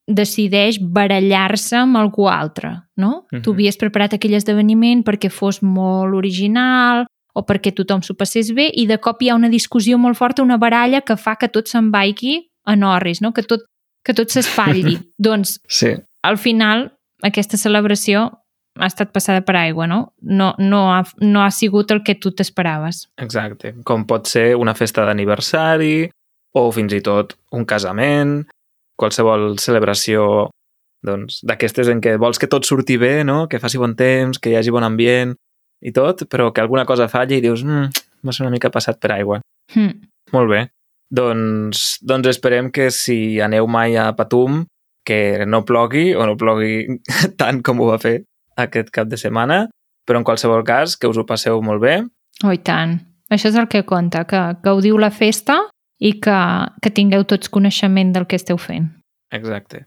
decideix 0.08 0.78
barallar-se 0.80 1.78
amb 1.78 1.98
algú 1.98 2.28
altre, 2.30 2.84
no? 2.98 3.26
Mhm. 3.32 3.42
Tu 3.42 3.52
havies 3.52 3.78
preparat 3.78 4.14
aquell 4.14 4.36
esdeveniment 4.38 5.04
perquè 5.04 5.32
fos 5.32 5.62
molt 5.62 6.14
original 6.14 7.06
o 7.34 7.44
perquè 7.44 7.74
tothom 7.74 8.02
s'ho 8.02 8.14
passés 8.16 8.54
bé 8.54 8.70
i 8.74 8.86
de 8.88 8.98
cop 8.98 9.22
hi 9.22 9.30
ha 9.30 9.36
una 9.36 9.50
discussió 9.50 9.98
molt 9.98 10.18
forta, 10.18 10.44
una 10.44 10.58
baralla 10.58 11.02
que 11.02 11.18
fa 11.18 11.36
que 11.36 11.50
tot 11.50 11.68
se'n 11.68 11.92
vagi 11.92 12.50
a 12.66 12.76
Norris, 12.76 13.22
no? 13.22 13.34
que 13.34 13.44
tot, 13.44 13.66
que 14.06 14.14
tot 14.14 14.30
s'espatlli. 14.30 15.00
doncs, 15.18 15.60
Sí, 15.68 15.96
al 16.24 16.38
final, 16.38 16.92
aquesta 17.24 17.58
celebració 17.58 18.32
ha 18.80 18.88
estat 18.88 19.12
passada 19.12 19.42
per 19.42 19.56
aigua, 19.56 19.88
no? 19.88 20.14
No, 20.22 20.54
no, 20.60 20.94
ha, 20.94 21.04
no 21.22 21.42
ha 21.44 21.52
sigut 21.52 21.92
el 21.92 22.04
que 22.04 22.16
tu 22.16 22.32
t'esperaves. 22.32 23.08
exacte. 23.18 23.74
Com 23.84 24.06
pot 24.06 24.28
ser 24.28 24.56
una 24.56 24.74
festa 24.76 25.06
d'aniversari 25.06 26.10
o 26.56 26.72
fins 26.72 26.94
i 26.94 27.02
tot 27.02 27.36
un 27.52 27.66
casament, 27.66 28.46
qualsevol 29.00 29.56
celebració 29.62 30.50
doncs, 31.06 31.42
d'aquestes 31.46 31.90
en 31.92 32.02
què 32.02 32.16
vols 32.22 32.40
que 32.42 32.50
tot 32.52 32.66
surti 32.66 32.98
bé, 32.98 33.24
no? 33.28 33.46
que 33.52 33.62
faci 33.62 33.80
bon 33.82 33.96
temps, 33.98 34.40
que 34.42 34.52
hi 34.52 34.58
hagi 34.60 34.74
bon 34.74 34.86
ambient 34.86 35.36
i 35.86 35.94
tot, 35.94 36.26
però 36.32 36.52
que 36.54 36.64
alguna 36.64 36.86
cosa 36.90 37.10
falli 37.12 37.38
i 37.38 37.44
dius 37.44 37.64
mm, 37.66 38.06
va 38.26 38.34
ser 38.34 38.46
una 38.46 38.54
mica 38.54 38.72
passat 38.74 39.00
per 39.02 39.14
aigua. 39.18 39.42
Hm. 39.76 39.92
Molt 40.34 40.50
bé. 40.50 40.62
Doncs, 41.14 42.00
doncs 42.02 42.32
esperem 42.32 42.72
que 42.74 42.90
si 42.92 43.40
aneu 43.44 43.68
mai 43.70 43.98
a 44.02 44.10
Patum, 44.18 44.64
que 45.06 45.46
no 45.46 45.62
plogui 45.66 46.16
o 46.18 46.26
no 46.26 46.38
plogui 46.40 46.98
tant 47.42 47.62
com 47.62 47.82
ho 47.82 47.92
va 47.92 48.02
fer 48.02 48.18
aquest 48.58 48.90
cap 48.96 49.12
de 49.12 49.20
setmana, 49.22 49.66
però 50.06 50.22
en 50.22 50.26
qualsevol 50.26 50.66
cas 50.66 50.98
que 50.98 51.10
us 51.10 51.20
ho 51.22 51.28
passeu 51.28 51.62
molt 51.62 51.84
bé. 51.84 52.00
Oh, 52.44 52.56
tant. 52.58 52.98
Això 53.30 53.50
és 53.50 53.58
el 53.58 53.70
que 53.70 53.86
compta, 53.86 54.24
que 54.30 54.42
gaudiu 54.66 54.98
la 55.02 55.12
festa 55.14 55.60
i 56.00 56.16
que, 56.20 56.40
que 56.82 56.92
tingueu 56.92 57.24
tots 57.28 57.52
coneixement 57.52 58.12
del 58.16 58.28
que 58.28 58.40
esteu 58.40 58.58
fent. 58.62 58.90
Exacte. 59.34 59.86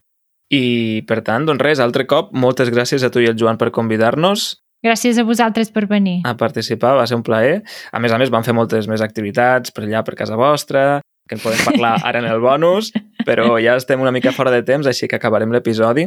I, 0.48 1.04
per 1.08 1.20
tant, 1.26 1.44
doncs 1.44 1.60
res, 1.60 1.82
altre 1.84 2.06
cop, 2.08 2.32
moltes 2.32 2.70
gràcies 2.72 3.04
a 3.04 3.12
tu 3.12 3.20
i 3.20 3.28
al 3.28 3.36
Joan 3.36 3.60
per 3.60 3.68
convidar-nos 3.74 4.54
Gràcies 4.84 5.18
a 5.18 5.24
vosaltres 5.26 5.72
per 5.74 5.88
venir. 5.90 6.20
a 6.24 6.36
participar, 6.38 6.94
va 6.96 7.06
ser 7.06 7.16
un 7.16 7.24
plaer. 7.26 7.62
A 7.90 7.98
més 7.98 8.12
a 8.12 8.18
més, 8.18 8.30
vam 8.30 8.44
fer 8.46 8.54
moltes 8.54 8.86
més 8.86 9.02
activitats 9.02 9.72
per 9.74 9.84
allà, 9.84 10.04
per 10.06 10.14
casa 10.14 10.36
vostra, 10.38 11.00
que 11.28 11.34
en 11.34 11.42
podem 11.42 11.64
parlar 11.66 11.96
ara 12.08 12.20
en 12.22 12.28
el 12.30 12.38
bonus, 12.40 12.92
però 13.26 13.58
ja 13.58 13.74
estem 13.76 14.00
una 14.00 14.12
mica 14.14 14.32
fora 14.32 14.52
de 14.54 14.62
temps, 14.62 14.86
així 14.86 15.08
que 15.08 15.18
acabarem 15.18 15.50
l'episodi. 15.50 16.06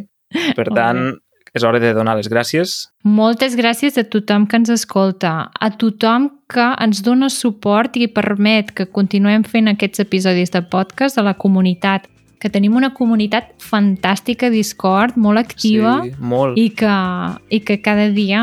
Per 0.56 0.68
tant, 0.72 1.20
és 1.54 1.64
hora 1.68 1.80
de 1.84 1.92
donar 1.94 2.16
les 2.16 2.30
gràcies. 2.32 2.88
Moltes 3.04 3.58
gràcies 3.60 3.98
a 4.00 4.06
tothom 4.08 4.46
que 4.48 4.56
ens 4.62 4.72
escolta, 4.72 5.50
a 5.52 5.70
tothom 5.76 6.30
que 6.52 6.64
ens 6.84 7.02
dona 7.04 7.30
suport 7.30 7.98
i 8.00 8.08
permet 8.08 8.72
que 8.76 8.88
continuem 8.88 9.44
fent 9.44 9.68
aquests 9.72 10.04
episodis 10.06 10.54
de 10.56 10.62
podcast 10.64 11.20
a 11.20 11.26
la 11.28 11.34
comunitat, 11.36 12.08
que 12.42 12.50
tenim 12.50 12.74
una 12.80 12.94
comunitat 12.96 13.52
fantàstica 13.62 14.48
a 14.48 14.54
Discord, 14.54 15.18
molt 15.20 15.38
activa, 15.44 16.00
Sí, 16.08 16.16
molt. 16.18 16.58
i 16.58 16.70
que, 16.74 16.96
i 17.54 17.60
que 17.62 17.82
cada 17.84 18.08
dia 18.10 18.42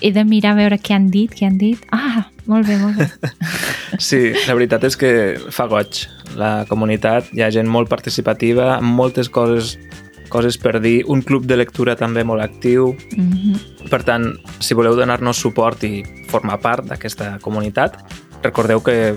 he 0.00 0.12
de 0.12 0.22
mirar 0.28 0.52
a 0.52 0.60
veure 0.60 0.78
què 0.78 0.94
han 0.94 1.08
dit, 1.10 1.32
què 1.32 1.46
han 1.48 1.56
dit. 1.58 1.80
Ah, 1.90 2.28
molt 2.46 2.68
bé, 2.68 2.76
molt 2.78 3.00
bé. 3.00 3.08
Sí, 3.98 4.34
la 4.46 4.54
veritat 4.54 4.84
és 4.84 4.96
que 5.00 5.10
fa 5.50 5.64
goig. 5.70 6.04
La 6.36 6.66
comunitat, 6.68 7.30
hi 7.32 7.40
ha 7.42 7.48
gent 7.50 7.66
molt 7.70 7.88
participativa, 7.88 8.74
amb 8.76 8.92
moltes 8.98 9.30
coses 9.32 9.78
coses 10.28 10.58
per 10.58 10.80
dir, 10.80 11.04
un 11.06 11.22
club 11.22 11.46
de 11.46 11.56
lectura 11.56 11.96
també 11.96 12.24
molt 12.24 12.42
actiu. 12.42 12.96
Mm 13.16 13.32
-hmm. 13.32 13.88
Per 13.90 14.02
tant, 14.02 14.34
si 14.58 14.74
voleu 14.74 14.96
donar-nos 14.96 15.36
suport 15.36 15.82
i 15.84 16.02
formar 16.28 16.60
part 16.60 16.84
d'aquesta 16.84 17.38
comunitat, 17.40 17.96
recordeu 18.42 18.82
que 18.82 19.16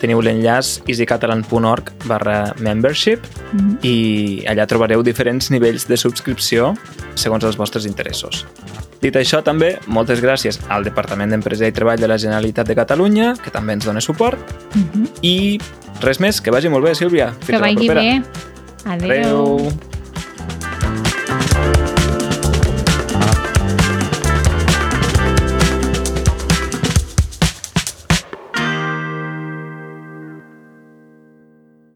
teniu 0.00 0.20
l'enllaç 0.20 0.82
easycatalan.org 0.86 1.92
barra 2.04 2.54
membership 2.58 3.20
Mm 3.52 3.58
-hmm. 3.58 3.78
i 3.82 4.44
allà 4.46 4.66
trobareu 4.66 5.02
diferents 5.02 5.50
nivells 5.50 5.86
de 5.88 5.96
subscripció 5.96 6.74
segons 7.14 7.44
els 7.44 7.56
vostres 7.56 7.86
interessos. 7.86 8.44
Dit 9.00 9.14
això, 9.14 9.42
també, 9.42 9.78
moltes 9.86 10.22
gràcies 10.22 10.58
al 10.68 10.84
Departament 10.84 11.30
d'Empresa 11.30 11.66
i 11.66 11.72
Treball 11.72 12.00
de 12.00 12.08
la 12.08 12.18
Generalitat 12.18 12.66
de 12.66 12.74
Catalunya, 12.74 13.34
que 13.42 13.50
també 13.50 13.72
ens 13.72 13.84
dona 13.84 14.00
suport, 14.00 14.38
Mm 14.74 14.82
-hmm. 14.82 15.08
i 15.22 15.60
res 16.00 16.20
més, 16.20 16.40
que 16.40 16.50
vagi 16.50 16.68
molt 16.68 16.84
bé, 16.84 16.94
Sílvia. 16.94 17.32
Fins 17.32 17.46
Que 17.46 17.58
vagi 17.58 17.88
bé. 17.88 18.22
Adéu. 18.84 19.10
Adéu. 19.10 19.72